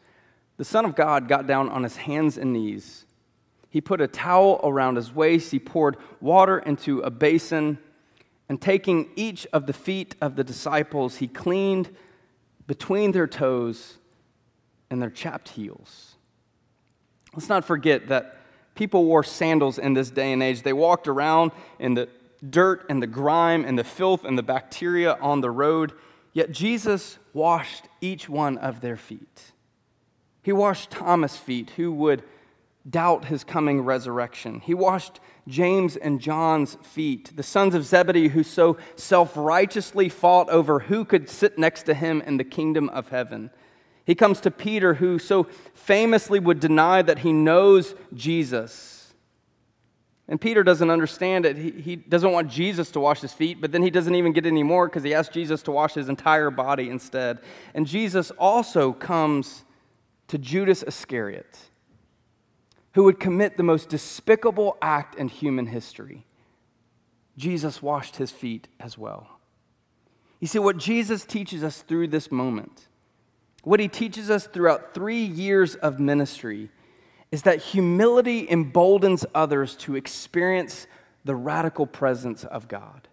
the 0.58 0.66
Son 0.66 0.86
of 0.86 0.96
God 0.96 1.28
got 1.28 1.48
down 1.48 1.70
on 1.70 1.84
his 1.84 1.98
hands 1.98 2.38
and 2.38 2.54
knees. 2.54 3.06
He 3.70 3.82
put 3.82 4.02
a 4.02 4.08
towel 4.08 4.60
around 4.64 4.96
his 4.96 5.14
waist, 5.14 5.52
he 5.52 5.60
poured 5.60 5.98
water 6.20 6.60
into 6.60 7.00
a 7.00 7.10
basin, 7.10 7.78
and 8.50 8.62
taking 8.62 9.10
each 9.16 9.48
of 9.54 9.66
the 9.66 9.74
feet 9.74 10.16
of 10.22 10.36
the 10.36 10.44
disciples, 10.44 11.18
he 11.18 11.28
cleaned 11.28 11.90
between 12.68 13.12
their 13.12 13.28
toes 13.28 13.98
and 14.90 15.02
their 15.02 15.10
chapped 15.10 15.50
heels. 15.50 16.16
Let's 17.34 17.50
not 17.50 17.64
forget 17.64 18.10
that 18.10 18.38
people 18.76 19.06
wore 19.06 19.24
sandals 19.24 19.78
in 19.78 19.94
this 19.94 20.10
day 20.10 20.34
and 20.34 20.44
age. 20.44 20.64
They 20.64 20.74
walked 20.74 21.08
around 21.08 21.52
in 21.80 21.94
the 21.94 22.10
dirt 22.50 22.86
and 22.90 23.02
the 23.02 23.08
grime 23.08 23.64
and 23.66 23.80
the 23.80 23.84
filth 23.84 24.26
and 24.26 24.38
the 24.38 24.44
bacteria 24.44 25.14
on 25.22 25.42
the 25.42 25.52
road, 25.52 25.94
yet 26.34 26.52
Jesus 26.52 27.18
washed 27.34 27.86
each 28.00 28.28
one 28.30 28.58
of 28.58 28.82
their 28.82 28.98
feet. 28.98 29.52
He 30.44 30.52
washed 30.52 30.92
Thomas' 30.92 31.38
feet, 31.38 31.72
who 31.72 31.92
would 31.92 32.24
doubt 32.90 33.26
his 33.26 33.44
coming 33.44 33.82
resurrection. 33.82 34.60
He 34.60 34.74
washed 34.74 35.20
James 35.48 35.96
and 35.96 36.20
John's 36.20 36.78
feet, 36.82 37.36
the 37.36 37.44
sons 37.44 37.76
of 37.76 37.86
Zebedee 37.86 38.30
who 38.30 38.44
so 38.44 38.78
self 38.96 39.34
righteously 39.36 40.10
fought 40.10 40.50
over 40.50 40.80
who 40.80 41.06
could 41.06 41.30
sit 41.30 41.58
next 41.58 41.84
to 41.84 41.94
him 41.94 42.22
in 42.22 42.38
the 42.38 42.44
kingdom 42.44 42.90
of 42.90 43.10
heaven. 43.10 43.52
He 44.06 44.16
comes 44.16 44.42
to 44.42 44.52
Peter, 44.52 44.96
who 44.96 45.20
so 45.20 45.44
famously 45.74 46.40
would 46.40 46.60
deny 46.60 47.02
that 47.02 47.20
he 47.20 47.34
knows 47.34 47.96
Jesus. 48.14 49.01
And 50.32 50.40
Peter 50.40 50.64
doesn't 50.64 50.90
understand 50.90 51.46
it. 51.46 51.58
He, 51.58 51.72
he 51.72 51.96
doesn't 51.98 52.32
want 52.32 52.50
Jesus 52.50 52.90
to 52.92 53.02
wash 53.02 53.20
his 53.20 53.34
feet, 53.34 53.60
but 53.60 53.74
then 53.74 53.84
he 53.84 53.90
doesn't 53.90 54.16
even 54.16 54.32
get 54.32 54.46
any 54.46 54.64
more 54.64 54.88
because 54.88 55.04
he 55.04 55.14
asks 55.14 55.34
Jesus 55.34 55.62
to 55.64 55.72
wash 55.72 55.94
his 55.94 56.08
entire 56.08 56.50
body 56.50 56.90
instead. 56.90 57.40
And 57.74 57.86
Jesus 57.86 58.32
also 58.40 58.94
comes 58.94 59.66
to 60.30 60.38
Judas 60.38 60.84
Iscariot 60.84 61.60
who 62.94 63.04
would 63.04 63.20
commit 63.20 63.58
the 63.58 63.64
most 63.64 63.90
despicable 63.90 64.78
act 64.82 65.16
in 65.16 65.28
human 65.28 65.68
history. 65.68 66.26
Jesus 67.38 67.82
washed 67.82 68.16
his 68.16 68.32
feet 68.32 68.70
as 68.80 68.98
well. 68.98 69.40
You 70.40 70.48
see, 70.48 70.60
what 70.60 70.78
Jesus 70.78 71.26
teaches 71.26 71.64
us 71.64 71.82
through 71.82 72.08
this 72.08 72.32
moment, 72.32 72.88
what 73.64 73.82
he 73.82 73.88
teaches 73.90 74.30
us 74.30 74.48
throughout 74.48 74.94
three 74.94 75.24
years 75.24 75.76
of 75.76 76.00
ministry, 76.00 76.70
is 77.32 77.44
that 77.44 77.62
humility 77.62 78.50
emboldens 78.50 79.26
others 79.34 79.76
to 79.78 79.96
experience 79.96 80.88
the 81.24 81.36
radical 81.36 81.86
presence 81.86 82.44
of 82.44 82.68
God. 82.68 83.08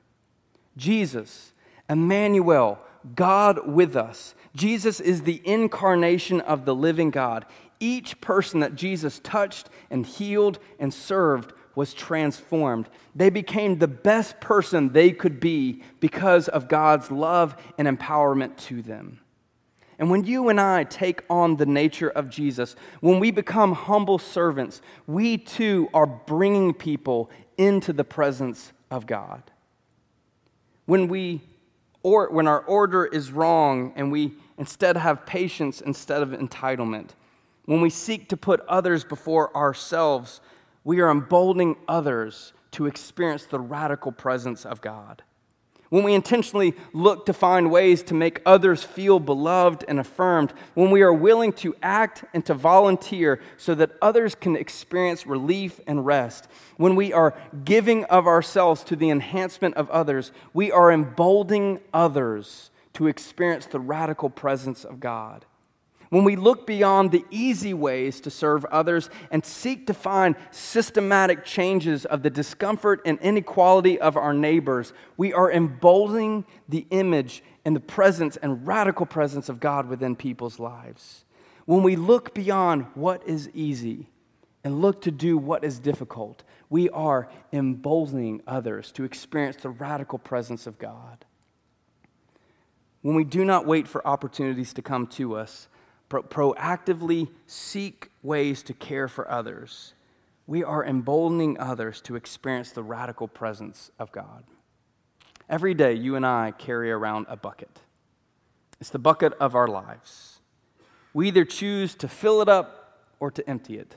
Jesus, 0.76 1.52
Emmanuel, 1.88 2.78
God 3.14 3.68
with 3.68 3.96
us. 3.96 4.34
Jesus 4.54 5.00
is 5.00 5.22
the 5.22 5.40
incarnation 5.44 6.40
of 6.40 6.64
the 6.64 6.74
living 6.74 7.10
God. 7.10 7.46
Each 7.80 8.20
person 8.20 8.60
that 8.60 8.74
Jesus 8.74 9.20
touched 9.20 9.68
and 9.90 10.04
healed 10.04 10.58
and 10.78 10.92
served 10.92 11.52
was 11.74 11.94
transformed. 11.94 12.88
They 13.14 13.30
became 13.30 13.78
the 13.78 13.86
best 13.86 14.40
person 14.40 14.92
they 14.92 15.12
could 15.12 15.38
be 15.38 15.84
because 16.00 16.48
of 16.48 16.66
God's 16.66 17.10
love 17.10 17.56
and 17.78 17.86
empowerment 17.86 18.56
to 18.66 18.82
them. 18.82 19.20
And 19.98 20.10
when 20.10 20.24
you 20.24 20.48
and 20.48 20.60
I 20.60 20.84
take 20.84 21.24
on 21.28 21.56
the 21.56 21.66
nature 21.66 22.08
of 22.08 22.30
Jesus, 22.30 22.76
when 23.00 23.18
we 23.18 23.30
become 23.30 23.72
humble 23.72 24.18
servants, 24.18 24.80
we 25.06 25.38
too 25.38 25.88
are 25.92 26.06
bringing 26.06 26.72
people 26.72 27.30
into 27.56 27.92
the 27.92 28.04
presence 28.04 28.72
of 28.90 29.06
God. 29.06 29.42
When 30.86 31.08
we 31.08 31.42
or 32.04 32.30
when 32.30 32.46
our 32.46 32.60
order 32.60 33.04
is 33.04 33.32
wrong 33.32 33.92
and 33.96 34.12
we 34.12 34.34
instead 34.56 34.96
have 34.96 35.26
patience 35.26 35.80
instead 35.80 36.22
of 36.22 36.30
entitlement, 36.30 37.10
when 37.64 37.80
we 37.80 37.90
seek 37.90 38.28
to 38.28 38.36
put 38.36 38.60
others 38.68 39.04
before 39.04 39.54
ourselves, 39.56 40.40
we 40.84 41.00
are 41.00 41.10
emboldening 41.10 41.76
others 41.88 42.52
to 42.70 42.86
experience 42.86 43.44
the 43.44 43.60
radical 43.60 44.12
presence 44.12 44.64
of 44.64 44.80
God. 44.80 45.22
When 45.90 46.04
we 46.04 46.14
intentionally 46.14 46.74
look 46.92 47.26
to 47.26 47.32
find 47.32 47.70
ways 47.70 48.02
to 48.04 48.14
make 48.14 48.42
others 48.44 48.84
feel 48.84 49.18
beloved 49.18 49.84
and 49.88 49.98
affirmed, 49.98 50.52
when 50.74 50.90
we 50.90 51.02
are 51.02 51.12
willing 51.12 51.52
to 51.54 51.74
act 51.82 52.24
and 52.34 52.44
to 52.46 52.54
volunteer 52.54 53.40
so 53.56 53.74
that 53.74 53.92
others 54.02 54.34
can 54.34 54.54
experience 54.54 55.26
relief 55.26 55.80
and 55.86 56.04
rest, 56.04 56.48
when 56.76 56.94
we 56.94 57.12
are 57.12 57.34
giving 57.64 58.04
of 58.04 58.26
ourselves 58.26 58.84
to 58.84 58.96
the 58.96 59.08
enhancement 59.08 59.76
of 59.76 59.88
others, 59.90 60.30
we 60.52 60.70
are 60.70 60.92
emboldening 60.92 61.80
others 61.94 62.70
to 62.92 63.06
experience 63.06 63.64
the 63.66 63.80
radical 63.80 64.28
presence 64.28 64.84
of 64.84 65.00
God 65.00 65.46
when 66.10 66.24
we 66.24 66.36
look 66.36 66.66
beyond 66.66 67.10
the 67.10 67.24
easy 67.30 67.74
ways 67.74 68.20
to 68.22 68.30
serve 68.30 68.64
others 68.66 69.10
and 69.30 69.44
seek 69.44 69.86
to 69.86 69.94
find 69.94 70.36
systematic 70.50 71.44
changes 71.44 72.04
of 72.06 72.22
the 72.22 72.30
discomfort 72.30 73.00
and 73.04 73.18
inequality 73.20 74.00
of 74.00 74.16
our 74.16 74.32
neighbors, 74.32 74.92
we 75.16 75.32
are 75.32 75.52
emboldening 75.52 76.44
the 76.68 76.86
image 76.90 77.42
and 77.64 77.76
the 77.76 77.80
presence 77.80 78.38
and 78.38 78.66
radical 78.66 79.04
presence 79.04 79.48
of 79.48 79.60
God 79.60 79.86
within 79.88 80.16
people's 80.16 80.58
lives. 80.58 81.24
When 81.66 81.82
we 81.82 81.96
look 81.96 82.34
beyond 82.34 82.86
what 82.94 83.22
is 83.26 83.50
easy 83.52 84.08
and 84.64 84.80
look 84.80 85.02
to 85.02 85.10
do 85.10 85.36
what 85.36 85.64
is 85.64 85.78
difficult, 85.78 86.42
we 86.70 86.88
are 86.90 87.28
emboldening 87.52 88.40
others 88.46 88.90
to 88.92 89.04
experience 89.04 89.56
the 89.56 89.68
radical 89.68 90.18
presence 90.18 90.66
of 90.66 90.78
God. 90.78 91.26
When 93.02 93.14
we 93.14 93.24
do 93.24 93.44
not 93.44 93.66
wait 93.66 93.86
for 93.86 94.06
opportunities 94.06 94.72
to 94.74 94.82
come 94.82 95.06
to 95.08 95.36
us, 95.36 95.68
pro- 96.08 96.22
proactively 96.22 97.28
seek 97.46 98.10
ways 98.22 98.62
to 98.64 98.74
care 98.74 99.08
for 99.08 99.30
others, 99.30 99.94
we 100.46 100.64
are 100.64 100.84
emboldening 100.84 101.58
others 101.58 102.00
to 102.02 102.16
experience 102.16 102.70
the 102.72 102.82
radical 102.82 103.28
presence 103.28 103.90
of 103.98 104.10
God. 104.12 104.44
Every 105.48 105.74
day, 105.74 105.94
you 105.94 106.16
and 106.16 106.26
I 106.26 106.52
carry 106.56 106.90
around 106.90 107.26
a 107.28 107.36
bucket. 107.36 107.80
It's 108.80 108.90
the 108.90 108.98
bucket 108.98 109.32
of 109.40 109.54
our 109.54 109.68
lives. 109.68 110.40
We 111.12 111.28
either 111.28 111.44
choose 111.44 111.94
to 111.96 112.08
fill 112.08 112.42
it 112.42 112.48
up 112.48 113.08
or 113.20 113.30
to 113.30 113.48
empty 113.48 113.78
it. 113.78 113.96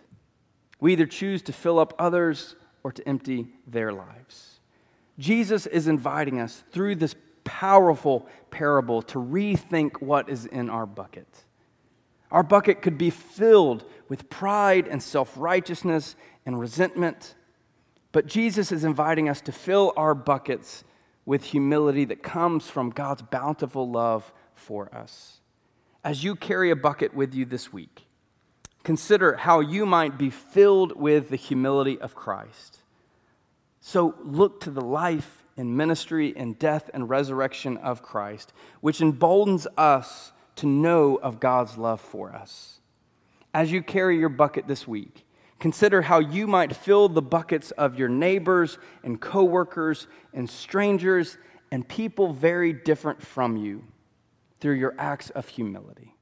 We 0.79 0.93
either 0.93 1.05
choose 1.05 1.41
to 1.43 1.53
fill 1.53 1.77
up 1.77 1.93
others 1.99 2.55
or 2.83 2.91
to 2.91 3.07
empty 3.07 3.49
their 3.67 3.93
lives. 3.93 4.59
Jesus 5.19 5.67
is 5.67 5.87
inviting 5.87 6.39
us 6.39 6.63
through 6.71 6.95
this 6.95 7.15
powerful 7.43 8.27
parable 8.49 9.01
to 9.03 9.19
rethink 9.19 10.01
what 10.01 10.29
is 10.29 10.45
in 10.45 10.69
our 10.69 10.85
bucket. 10.85 11.27
Our 12.31 12.43
bucket 12.43 12.81
could 12.81 12.97
be 12.97 13.09
filled 13.09 13.83
with 14.07 14.29
pride 14.29 14.87
and 14.87 15.01
self 15.03 15.33
righteousness 15.35 16.15
and 16.45 16.59
resentment. 16.59 17.35
But 18.11 18.25
Jesus 18.27 18.71
is 18.71 18.83
inviting 18.83 19.29
us 19.29 19.41
to 19.41 19.51
fill 19.51 19.93
our 19.95 20.13
buckets 20.13 20.83
with 21.25 21.45
humility 21.45 22.05
that 22.05 22.23
comes 22.23 22.69
from 22.69 22.89
God's 22.89 23.21
bountiful 23.21 23.89
love 23.89 24.33
for 24.53 24.93
us. 24.93 25.39
As 26.03 26.23
you 26.23 26.35
carry 26.35 26.71
a 26.71 26.75
bucket 26.75 27.13
with 27.13 27.33
you 27.33 27.45
this 27.45 27.71
week, 27.71 28.07
consider 28.83 29.35
how 29.35 29.59
you 29.59 29.85
might 29.85 30.17
be 30.17 30.29
filled 30.29 30.99
with 30.99 31.29
the 31.29 31.35
humility 31.35 31.99
of 31.99 32.15
Christ. 32.15 32.79
So 33.79 34.15
look 34.23 34.61
to 34.61 34.71
the 34.71 34.81
life 34.81 35.43
and 35.57 35.77
ministry 35.77 36.33
and 36.35 36.57
death 36.57 36.89
and 36.93 37.09
resurrection 37.09 37.77
of 37.77 38.01
Christ, 38.01 38.51
which 38.81 39.01
emboldens 39.01 39.67
us 39.77 40.31
to 40.61 40.67
know 40.67 41.15
of 41.15 41.39
God's 41.39 41.75
love 41.75 41.99
for 41.99 42.33
us. 42.33 42.79
As 43.51 43.71
you 43.71 43.81
carry 43.81 44.17
your 44.17 44.29
bucket 44.29 44.67
this 44.67 44.87
week, 44.87 45.25
consider 45.59 46.03
how 46.03 46.19
you 46.19 46.45
might 46.45 46.75
fill 46.75 47.09
the 47.09 47.21
buckets 47.21 47.71
of 47.71 47.97
your 47.97 48.09
neighbors 48.09 48.77
and 49.03 49.19
coworkers 49.19 50.05
and 50.33 50.47
strangers 50.47 51.37
and 51.71 51.87
people 51.87 52.31
very 52.31 52.73
different 52.73 53.25
from 53.25 53.57
you 53.57 53.83
through 54.59 54.75
your 54.75 54.93
acts 54.99 55.31
of 55.31 55.47
humility. 55.47 56.15